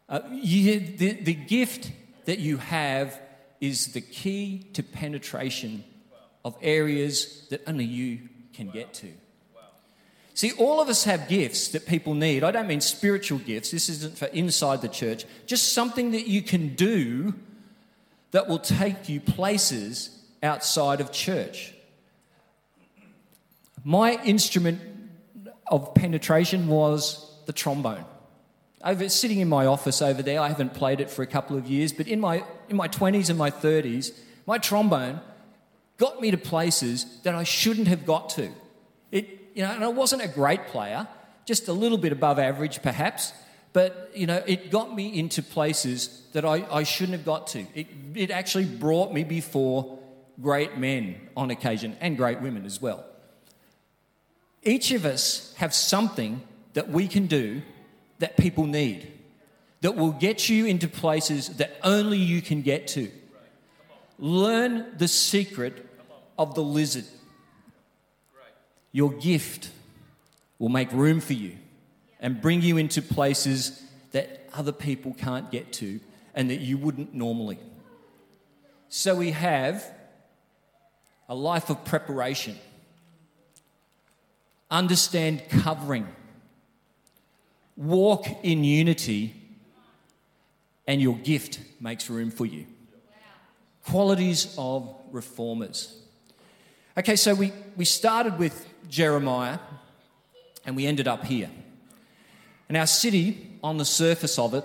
Uh, 0.08 0.20
you, 0.30 0.78
the, 0.78 1.14
the 1.14 1.34
gift 1.34 1.90
that 2.26 2.38
you 2.38 2.58
have 2.58 3.20
is 3.60 3.88
the 3.88 4.00
key 4.00 4.68
to 4.74 4.84
penetration 4.84 5.82
of 6.44 6.56
areas 6.62 7.48
that 7.50 7.60
only 7.66 7.86
you 7.86 8.28
can 8.52 8.70
get 8.70 8.94
to. 8.94 9.08
See, 10.34 10.52
all 10.52 10.80
of 10.80 10.88
us 10.88 11.04
have 11.04 11.28
gifts 11.28 11.68
that 11.68 11.86
people 11.86 12.14
need. 12.14 12.42
I 12.42 12.50
don't 12.50 12.66
mean 12.66 12.80
spiritual 12.80 13.38
gifts, 13.38 13.70
this 13.70 13.88
isn't 13.88 14.16
for 14.16 14.26
inside 14.26 14.80
the 14.80 14.88
church, 14.88 15.24
just 15.46 15.72
something 15.72 16.12
that 16.12 16.26
you 16.26 16.42
can 16.42 16.74
do 16.74 17.34
that 18.30 18.48
will 18.48 18.58
take 18.58 19.08
you 19.08 19.20
places 19.20 20.18
outside 20.42 21.00
of 21.00 21.12
church. 21.12 21.74
My 23.84 24.12
instrument 24.24 24.80
of 25.66 25.94
penetration 25.94 26.68
was 26.68 27.30
the 27.46 27.52
trombone. 27.52 28.04
Over, 28.84 29.08
sitting 29.08 29.40
in 29.40 29.48
my 29.48 29.66
office 29.66 30.02
over 30.02 30.22
there, 30.22 30.40
I 30.40 30.48
haven't 30.48 30.74
played 30.74 31.00
it 31.00 31.10
for 31.10 31.22
a 31.22 31.26
couple 31.26 31.56
of 31.56 31.66
years, 31.66 31.92
but 31.92 32.08
in 32.08 32.20
my, 32.20 32.42
in 32.68 32.76
my 32.76 32.88
20s 32.88 33.28
and 33.28 33.38
my 33.38 33.50
30s, 33.50 34.12
my 34.46 34.58
trombone 34.58 35.20
got 35.98 36.20
me 36.20 36.30
to 36.30 36.36
places 36.38 37.20
that 37.22 37.34
I 37.34 37.44
shouldn't 37.44 37.86
have 37.86 38.04
got 38.06 38.30
to. 38.30 38.50
It, 39.12 39.41
you 39.54 39.62
know, 39.62 39.70
and 39.70 39.84
I 39.84 39.88
wasn't 39.88 40.22
a 40.22 40.28
great 40.28 40.66
player, 40.68 41.06
just 41.44 41.68
a 41.68 41.72
little 41.72 41.98
bit 41.98 42.12
above 42.12 42.38
average 42.38 42.82
perhaps, 42.82 43.32
but, 43.72 44.10
you 44.14 44.26
know, 44.26 44.42
it 44.46 44.70
got 44.70 44.94
me 44.94 45.18
into 45.18 45.42
places 45.42 46.22
that 46.32 46.44
I, 46.44 46.66
I 46.70 46.82
shouldn't 46.82 47.16
have 47.16 47.24
got 47.24 47.46
to. 47.48 47.64
It, 47.74 47.86
it 48.14 48.30
actually 48.30 48.66
brought 48.66 49.12
me 49.12 49.24
before 49.24 49.98
great 50.40 50.76
men 50.76 51.16
on 51.36 51.50
occasion 51.50 51.96
and 52.00 52.16
great 52.16 52.40
women 52.40 52.66
as 52.66 52.82
well. 52.82 53.04
Each 54.62 54.92
of 54.92 55.04
us 55.04 55.54
have 55.56 55.74
something 55.74 56.42
that 56.74 56.88
we 56.88 57.08
can 57.08 57.26
do 57.26 57.62
that 58.18 58.36
people 58.36 58.66
need, 58.66 59.10
that 59.80 59.96
will 59.96 60.12
get 60.12 60.48
you 60.48 60.66
into 60.66 60.86
places 60.86 61.48
that 61.56 61.76
only 61.82 62.18
you 62.18 62.40
can 62.42 62.62
get 62.62 62.86
to. 62.88 63.10
Learn 64.18 64.86
the 64.98 65.08
secret 65.08 65.88
of 66.38 66.54
the 66.54 66.62
lizard. 66.62 67.04
Your 68.92 69.10
gift 69.12 69.70
will 70.58 70.68
make 70.68 70.92
room 70.92 71.20
for 71.20 71.32
you 71.32 71.56
and 72.20 72.40
bring 72.40 72.62
you 72.62 72.76
into 72.76 73.02
places 73.02 73.82
that 74.12 74.48
other 74.52 74.72
people 74.72 75.14
can't 75.14 75.50
get 75.50 75.72
to 75.72 75.98
and 76.34 76.50
that 76.50 76.60
you 76.60 76.78
wouldn't 76.78 77.14
normally. 77.14 77.58
So 78.88 79.16
we 79.16 79.30
have 79.30 79.84
a 81.28 81.34
life 81.34 81.70
of 81.70 81.84
preparation, 81.84 82.56
understand 84.70 85.42
covering, 85.48 86.06
walk 87.76 88.26
in 88.42 88.64
unity, 88.64 89.34
and 90.86 91.00
your 91.00 91.16
gift 91.16 91.60
makes 91.80 92.10
room 92.10 92.30
for 92.30 92.44
you. 92.44 92.66
Qualities 93.86 94.54
of 94.58 94.94
reformers. 95.10 95.98
Okay, 96.98 97.16
so 97.16 97.34
we, 97.34 97.52
we 97.76 97.84
started 97.84 98.38
with 98.38 98.68
Jeremiah, 98.88 99.58
and 100.64 100.76
we 100.76 100.86
ended 100.86 101.08
up 101.08 101.24
here. 101.24 101.50
And 102.68 102.76
our 102.76 102.86
city, 102.86 103.58
on 103.62 103.76
the 103.78 103.84
surface 103.84 104.38
of 104.38 104.54
it, 104.54 104.64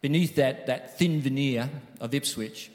beneath 0.00 0.34
that, 0.36 0.66
that 0.66 0.98
thin 0.98 1.20
veneer 1.20 1.70
of 2.00 2.14
Ipswich, 2.14 2.70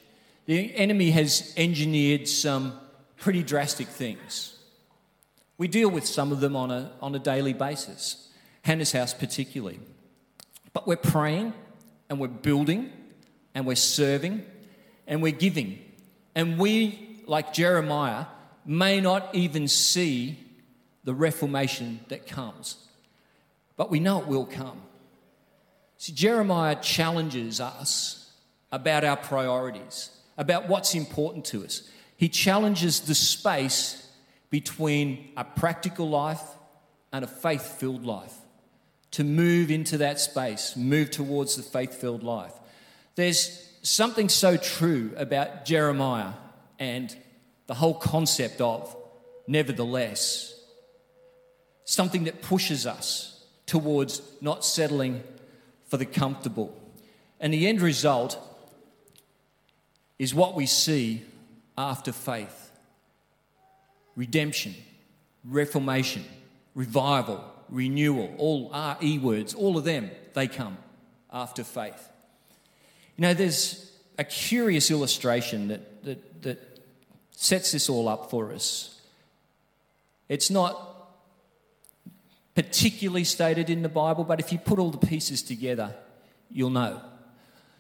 the 0.46 0.76
enemy 0.76 1.12
has 1.12 1.54
engineered 1.58 2.28
some 2.28 2.80
pretty 3.18 3.44
drastic 3.44 3.88
things. 3.88 4.58
We 5.58 5.68
deal 5.68 5.90
with 5.90 6.06
some 6.06 6.32
of 6.32 6.40
them 6.40 6.56
on 6.56 6.72
a, 6.72 6.92
on 7.02 7.14
a 7.16 7.20
daily 7.20 7.54
basis, 7.54 8.30
Hannah's 8.62 8.92
house 8.92 9.14
particularly. 9.14 9.80
But 10.74 10.88
we're 10.88 10.96
praying 10.96 11.54
and 12.10 12.20
we're 12.20 12.28
building 12.28 12.92
and 13.54 13.66
we're 13.66 13.76
serving 13.76 14.46
and 15.08 15.22
we're 15.22 15.32
giving. 15.32 15.80
And 16.36 16.60
we, 16.60 17.22
like 17.26 17.54
Jeremiah, 17.54 18.26
may 18.68 19.00
not 19.00 19.34
even 19.34 19.68
see 19.68 20.38
the 21.06 21.14
reformation 21.14 22.02
that 22.10 22.28
comes, 22.28 22.76
but 23.78 23.90
we 23.90 24.00
know 24.00 24.20
it 24.20 24.28
will 24.28 24.46
come. 24.46 24.82
See, 25.98 26.12
Jeremiah 26.12 26.76
challenges 26.82 27.62
us 27.62 28.32
about 28.72 29.04
our 29.04 29.16
priorities, 29.16 30.12
about 30.38 30.68
what's 30.68 30.94
important 30.94 31.46
to 31.46 31.64
us. 31.64 31.90
He 32.18 32.30
challenges 32.30 33.00
the 33.00 33.16
space 33.16 34.08
between 34.50 35.32
a 35.38 35.44
practical 35.44 36.10
life 36.10 36.42
and 37.14 37.24
a 37.24 37.28
faith 37.28 37.80
filled 37.80 38.06
life. 38.06 38.34
To 39.12 39.24
move 39.24 39.72
into 39.72 40.00
that 40.00 40.20
space, 40.20 40.76
move 40.76 41.10
towards 41.10 41.56
the 41.56 41.64
faith 41.64 41.94
filled 41.94 42.24
life. 42.24 42.54
There's 43.16 43.72
something 43.82 44.28
so 44.30 44.58
true 44.58 45.14
about 45.16 45.66
Jeremiah 45.66 46.34
and 46.78 47.16
the 47.68 47.76
whole 47.76 47.94
concept 47.94 48.62
of 48.62 48.96
nevertheless. 49.48 50.54
Something 51.86 52.26
that 52.26 52.42
pushes 52.42 52.86
us 52.86 53.46
towards 53.66 54.22
not 54.42 54.66
settling 54.66 55.24
for 55.86 55.98
the 55.98 56.06
comfortable. 56.06 56.76
And 57.40 57.54
the 57.54 57.68
end 57.68 57.82
result 57.82 58.40
is 60.18 60.34
what 60.34 60.56
we 60.56 60.66
see 60.66 61.24
after 61.78 62.12
faith 62.12 62.72
redemption, 64.16 64.74
reformation, 65.46 66.26
revival, 66.74 67.44
renewal, 67.70 68.34
all 68.40 68.72
are 68.74 68.98
E 69.02 69.20
words, 69.20 69.54
all 69.54 69.78
of 69.78 69.84
them, 69.84 70.10
they 70.34 70.48
come 70.48 70.78
after 71.32 71.64
faith. 71.64 72.10
You 73.16 73.22
know, 73.24 73.34
there's 73.34 73.92
a 74.18 74.24
curious 74.24 74.90
illustration 74.90 75.68
that, 75.68 76.04
that, 76.04 76.42
that 76.44 76.67
sets 77.40 77.72
this 77.72 77.88
all 77.88 78.10
up 78.10 78.32
for 78.32 78.52
us. 78.52 79.00
It's 80.28 80.50
not 80.50 80.76
particularly 82.56 83.24
stated 83.24 83.70
in 83.70 83.84
the 83.84 83.90
Bible, 83.90 84.24
but 84.24 84.40
if 84.40 84.52
you 84.52 84.58
put 84.58 84.80
all 84.80 84.90
the 84.90 85.06
pieces 85.06 85.44
together, 85.44 85.94
you'll 86.50 86.72
know 86.72 87.00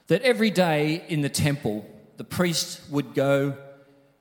that 0.08 0.22
every 0.22 0.52
day 0.52 1.04
in 1.10 1.22
the 1.22 1.30
temple, 1.30 1.90
the 2.18 2.24
priest 2.24 2.82
would 2.92 3.16
go 3.16 3.58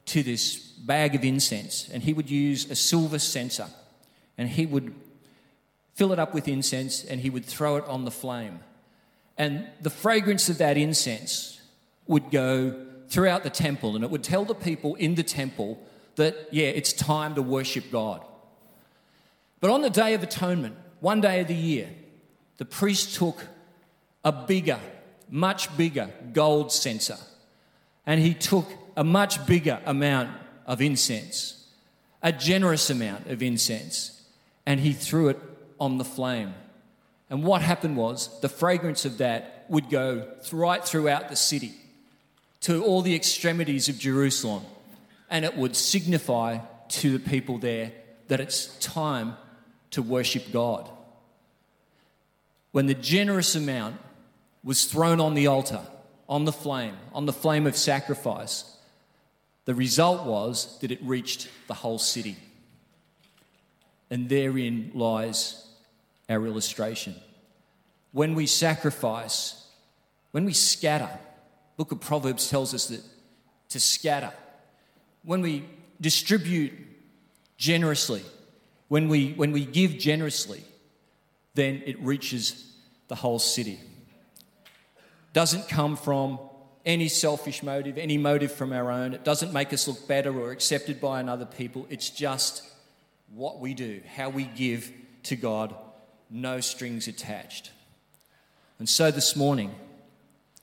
to 0.06 0.22
this 0.22 0.56
bag 0.56 1.14
of 1.14 1.22
incense 1.22 1.90
and 1.92 2.02
he 2.02 2.14
would 2.14 2.30
use 2.30 2.70
a 2.70 2.74
silver 2.74 3.18
censer 3.18 3.66
and 4.38 4.48
he 4.48 4.64
would 4.64 4.94
fill 5.94 6.14
it 6.14 6.18
up 6.18 6.32
with 6.32 6.48
incense 6.48 7.04
and 7.04 7.20
he 7.20 7.28
would 7.28 7.44
throw 7.44 7.76
it 7.76 7.84
on 7.84 8.06
the 8.06 8.10
flame. 8.10 8.60
And 9.36 9.66
the 9.82 9.90
fragrance 9.90 10.48
of 10.48 10.56
that 10.58 10.78
incense 10.78 11.60
would 12.06 12.30
go 12.30 12.86
throughout 13.08 13.44
the 13.44 13.50
temple, 13.50 13.94
and 13.94 14.04
it 14.04 14.10
would 14.10 14.22
tell 14.22 14.44
the 14.44 14.54
people 14.54 14.94
in 14.96 15.14
the 15.14 15.22
temple 15.22 15.78
that, 16.16 16.48
yeah, 16.50 16.66
it's 16.66 16.92
time 16.92 17.34
to 17.34 17.42
worship 17.42 17.90
God. 17.90 18.24
But 19.60 19.70
on 19.70 19.82
the 19.82 19.90
Day 19.90 20.14
of 20.14 20.22
Atonement, 20.22 20.76
one 21.00 21.20
day 21.20 21.40
of 21.40 21.48
the 21.48 21.54
year, 21.54 21.88
the 22.56 22.64
priest 22.64 23.14
took 23.14 23.44
a 24.24 24.32
bigger, 24.32 24.80
much 25.30 25.74
bigger 25.76 26.10
gold 26.32 26.72
censer, 26.72 27.18
and 28.06 28.20
he 28.20 28.34
took 28.34 28.66
a 28.96 29.04
much 29.04 29.44
bigger 29.46 29.80
amount 29.84 30.30
of 30.66 30.80
incense, 30.80 31.68
a 32.22 32.32
generous 32.32 32.90
amount 32.90 33.26
of 33.28 33.42
incense, 33.42 34.22
and 34.64 34.80
he 34.80 34.92
threw 34.92 35.28
it 35.28 35.38
on 35.78 35.98
the 35.98 36.04
flame. 36.04 36.54
And 37.28 37.44
what 37.44 37.60
happened 37.62 37.96
was 37.96 38.40
the 38.40 38.48
fragrance 38.48 39.04
of 39.04 39.18
that 39.18 39.66
would 39.68 39.90
go 39.90 40.28
right 40.52 40.84
throughout 40.84 41.28
the 41.28 41.36
city 41.36 41.74
to 42.66 42.82
all 42.82 43.00
the 43.00 43.14
extremities 43.14 43.88
of 43.88 43.96
Jerusalem, 43.96 44.64
and 45.30 45.44
it 45.44 45.56
would 45.56 45.76
signify 45.76 46.58
to 46.88 47.12
the 47.16 47.20
people 47.20 47.58
there 47.58 47.92
that 48.26 48.40
it's 48.40 48.76
time 48.78 49.36
to 49.92 50.02
worship 50.02 50.50
God. 50.52 50.90
When 52.72 52.86
the 52.86 52.94
generous 52.94 53.54
amount 53.54 54.00
was 54.64 54.86
thrown 54.86 55.20
on 55.20 55.34
the 55.34 55.46
altar, 55.46 55.80
on 56.28 56.44
the 56.44 56.50
flame, 56.50 56.96
on 57.14 57.24
the 57.24 57.32
flame 57.32 57.68
of 57.68 57.76
sacrifice, 57.76 58.76
the 59.64 59.74
result 59.76 60.26
was 60.26 60.76
that 60.80 60.90
it 60.90 60.98
reached 61.04 61.48
the 61.68 61.74
whole 61.74 62.00
city. 62.00 62.36
And 64.10 64.28
therein 64.28 64.90
lies 64.92 65.68
our 66.28 66.44
illustration. 66.44 67.14
When 68.10 68.34
we 68.34 68.46
sacrifice, 68.46 69.68
when 70.32 70.44
we 70.44 70.52
scatter, 70.52 71.16
book 71.76 71.92
of 71.92 72.00
Proverbs 72.00 72.48
tells 72.48 72.74
us 72.74 72.86
that 72.88 73.02
to 73.70 73.80
scatter. 73.80 74.32
When 75.22 75.40
we 75.40 75.64
distribute 76.00 76.72
generously, 77.56 78.22
when 78.88 79.08
we, 79.08 79.32
when 79.32 79.52
we 79.52 79.64
give 79.64 79.98
generously, 79.98 80.62
then 81.54 81.82
it 81.86 82.00
reaches 82.00 82.72
the 83.08 83.14
whole 83.14 83.38
city. 83.38 83.80
Doesn't 85.32 85.68
come 85.68 85.96
from 85.96 86.38
any 86.84 87.08
selfish 87.08 87.62
motive, 87.62 87.98
any 87.98 88.16
motive 88.16 88.52
from 88.52 88.72
our 88.72 88.90
own. 88.90 89.12
It 89.12 89.24
doesn't 89.24 89.52
make 89.52 89.72
us 89.72 89.88
look 89.88 90.06
better 90.06 90.38
or 90.38 90.52
accepted 90.52 91.00
by 91.00 91.20
another 91.20 91.44
people. 91.44 91.86
It's 91.90 92.10
just 92.10 92.62
what 93.34 93.58
we 93.58 93.74
do, 93.74 94.00
how 94.14 94.28
we 94.28 94.44
give 94.44 94.92
to 95.24 95.36
God, 95.36 95.74
no 96.30 96.60
strings 96.60 97.08
attached. 97.08 97.72
And 98.78 98.88
so 98.88 99.10
this 99.10 99.34
morning, 99.34 99.74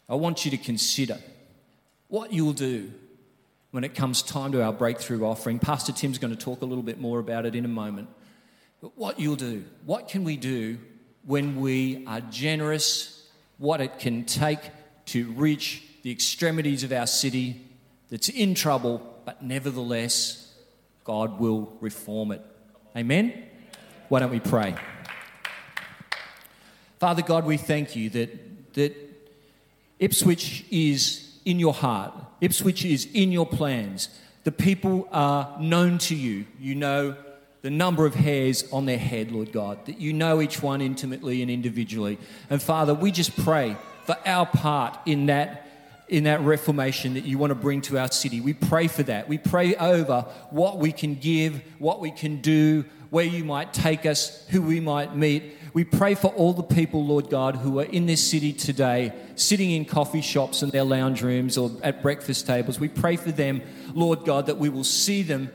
I 0.10 0.16
want 0.16 0.46
you 0.46 0.52
to 0.52 0.58
consider 0.58 1.20
what 2.08 2.34
you'll 2.34 2.54
do 2.54 2.92
when 3.72 3.84
it 3.84 3.96
comes 3.96 4.22
time 4.22 4.52
to 4.52 4.62
our 4.62 4.74
breakthrough 4.74 5.24
offering. 5.24 5.60
Pastor 5.60 5.92
Tim's 5.92 6.18
going 6.20 6.36
to 6.36 6.40
talk 6.40 6.62
a 6.62 6.66
little 6.66 6.84
bit 6.84 7.00
more 7.00 7.20
about 7.20 7.46
it 7.46 7.56
in 7.56 7.66
a 7.66 7.70
moment. 7.70 8.10
But 8.82 8.98
what 8.98 9.20
you'll 9.20 9.36
do, 9.36 9.64
what 9.86 10.10
can 10.10 10.24
we 10.24 10.38
do 10.38 10.78
when 11.26 11.60
we 11.62 12.06
are 12.06 12.22
generous, 12.22 13.28
what 13.58 13.82
it 13.82 13.98
can 13.98 14.26
take 14.26 14.60
to 15.06 15.32
reach 15.32 15.84
the 16.04 16.12
extremities 16.12 16.84
of 16.84 16.92
our 16.92 17.08
city 17.08 17.66
that's 18.10 18.30
in 18.30 18.54
trouble, 18.56 19.02
but 19.26 19.42
nevertheless, 19.42 20.54
God 21.04 21.40
will 21.40 21.76
reform 21.80 22.32
it. 22.32 22.42
Amen? 22.96 23.34
Why 24.10 24.20
don't 24.20 24.32
we 24.32 24.40
pray? 24.40 24.76
Father 27.00 27.22
God, 27.22 27.46
we 27.46 27.58
thank 27.58 27.96
you 27.96 28.10
that, 28.12 28.74
that 28.76 29.03
Ipswich 30.04 30.66
is 30.70 31.32
in 31.46 31.60
your 31.60 31.74
heart, 31.74 32.14
Ipswich 32.42 32.84
is 32.84 33.08
in 33.14 33.32
your 33.32 33.46
plans. 33.46 34.10
The 34.44 34.52
people 34.52 35.08
are 35.14 35.56
known 35.62 35.98
to 36.00 36.16
you. 36.16 36.46
You 36.60 36.76
know 36.76 37.16
the 37.62 37.70
number 37.70 38.06
of 38.06 38.14
hairs 38.14 38.66
on 38.74 38.86
their 38.86 38.98
head, 38.98 39.32
Lord 39.32 39.54
God, 39.54 39.86
that 39.86 40.02
you 40.02 40.12
know 40.12 40.42
each 40.42 40.62
one 40.62 40.82
intimately 40.82 41.42
and 41.42 41.50
individually. 41.50 42.20
And 42.50 42.62
Father, 42.62 42.94
we 42.94 43.12
just 43.12 43.34
pray 43.46 43.78
for 44.06 44.18
our 44.26 44.46
part 44.46 45.00
in 45.06 45.28
that 45.28 45.62
in 46.10 46.26
that 46.26 46.42
reformation 46.42 47.14
that 47.14 47.24
you 47.24 47.38
want 47.38 47.52
to 47.52 47.56
bring 47.56 47.80
to 47.82 47.98
our 47.98 48.12
city. 48.12 48.42
We 48.42 48.54
pray 48.54 48.88
for 48.88 49.04
that. 49.04 49.30
We 49.30 49.38
pray 49.38 49.74
over 49.76 50.26
what 50.50 50.78
we 50.80 50.92
can 50.92 51.16
give, 51.16 51.62
what 51.80 52.02
we 52.02 52.12
can 52.12 52.42
do, 52.42 52.84
where 53.10 53.24
you 53.24 53.46
might 53.46 53.74
take 53.74 54.06
us, 54.06 54.46
who 54.50 54.62
we 54.62 54.82
might 54.82 55.16
meet. 55.16 55.56
We 55.74 55.84
pray 55.84 56.16
for 56.16 56.28
all 56.28 56.54
the 56.54 56.64
people, 56.64 57.06
Lord 57.06 57.30
God, 57.30 57.56
who 57.56 57.80
are 57.80 57.86
in 57.86 58.06
this 58.06 58.28
city 58.28 58.54
today, 58.54 59.12
sitting 59.36 59.72
in 59.72 59.86
coffee 59.86 60.22
shops 60.22 60.62
and 60.62 60.72
their 60.72 60.84
lounge 60.84 61.24
rooms 61.24 61.58
or 61.58 61.72
at 61.82 62.02
breakfast 62.02 62.46
tables. 62.46 62.80
We 62.80 62.88
pray 62.88 63.16
for 63.16 63.32
them, 63.32 63.62
Lord 63.94 64.24
God, 64.24 64.46
that 64.46 64.58
we 64.58 64.70
will 64.70 64.84
see 64.84 65.24
them 65.24 65.50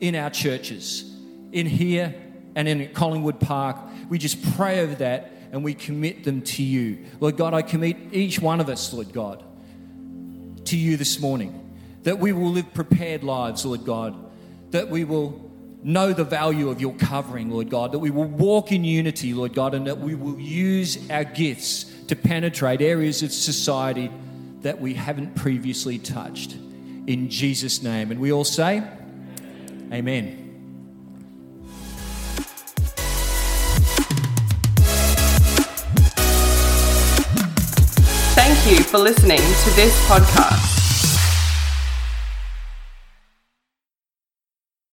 in 0.00 0.14
our 0.14 0.30
churches, 0.30 1.04
in 1.52 1.66
here 1.66 2.14
and 2.54 2.68
in 2.68 2.92
Collingwood 2.92 3.40
Park. 3.40 3.76
We 4.08 4.18
just 4.18 4.56
pray 4.56 4.80
over 4.80 4.94
that 4.96 5.32
and 5.50 5.64
we 5.64 5.74
commit 5.74 6.24
them 6.24 6.42
to 6.42 6.62
you. 6.62 7.06
Lord 7.20 7.36
God, 7.36 7.52
I 7.52 7.62
commit 7.62 7.96
each 8.12 8.40
one 8.40 8.60
of 8.60 8.68
us, 8.68 8.92
Lord 8.92 9.12
God 9.12 9.42
to 10.66 10.76
you 10.76 10.96
this 10.96 11.20
morning. 11.20 11.60
That 12.02 12.18
we 12.18 12.32
will 12.32 12.50
live 12.50 12.74
prepared 12.74 13.22
lives, 13.22 13.64
Lord 13.64 13.84
God. 13.84 14.14
That 14.70 14.90
we 14.90 15.04
will 15.04 15.43
know 15.84 16.12
the 16.12 16.24
value 16.24 16.70
of 16.70 16.80
your 16.80 16.94
covering, 16.94 17.50
Lord 17.50 17.70
God. 17.70 17.92
That 17.92 18.00
we 18.00 18.10
will 18.10 18.24
walk 18.24 18.72
in 18.72 18.84
unity, 18.84 19.34
Lord 19.34 19.54
God, 19.54 19.74
and 19.74 19.86
that 19.86 20.00
we 20.00 20.14
will 20.14 20.40
use 20.40 20.98
our 21.10 21.24
gifts 21.24 21.84
to 22.08 22.16
penetrate 22.16 22.80
areas 22.80 23.22
of 23.22 23.32
society 23.32 24.10
that 24.62 24.80
we 24.80 24.94
haven't 24.94 25.36
previously 25.36 25.98
touched. 25.98 26.54
In 27.06 27.28
Jesus' 27.28 27.82
name. 27.82 28.10
And 28.10 28.18
we 28.18 28.32
all 28.32 28.44
say, 28.44 28.82
Amen. 29.92 30.40
Thank 38.34 38.78
you 38.78 38.82
for 38.84 38.98
listening 38.98 39.38
to 39.38 39.70
this 39.76 39.94
podcast. 40.08 40.73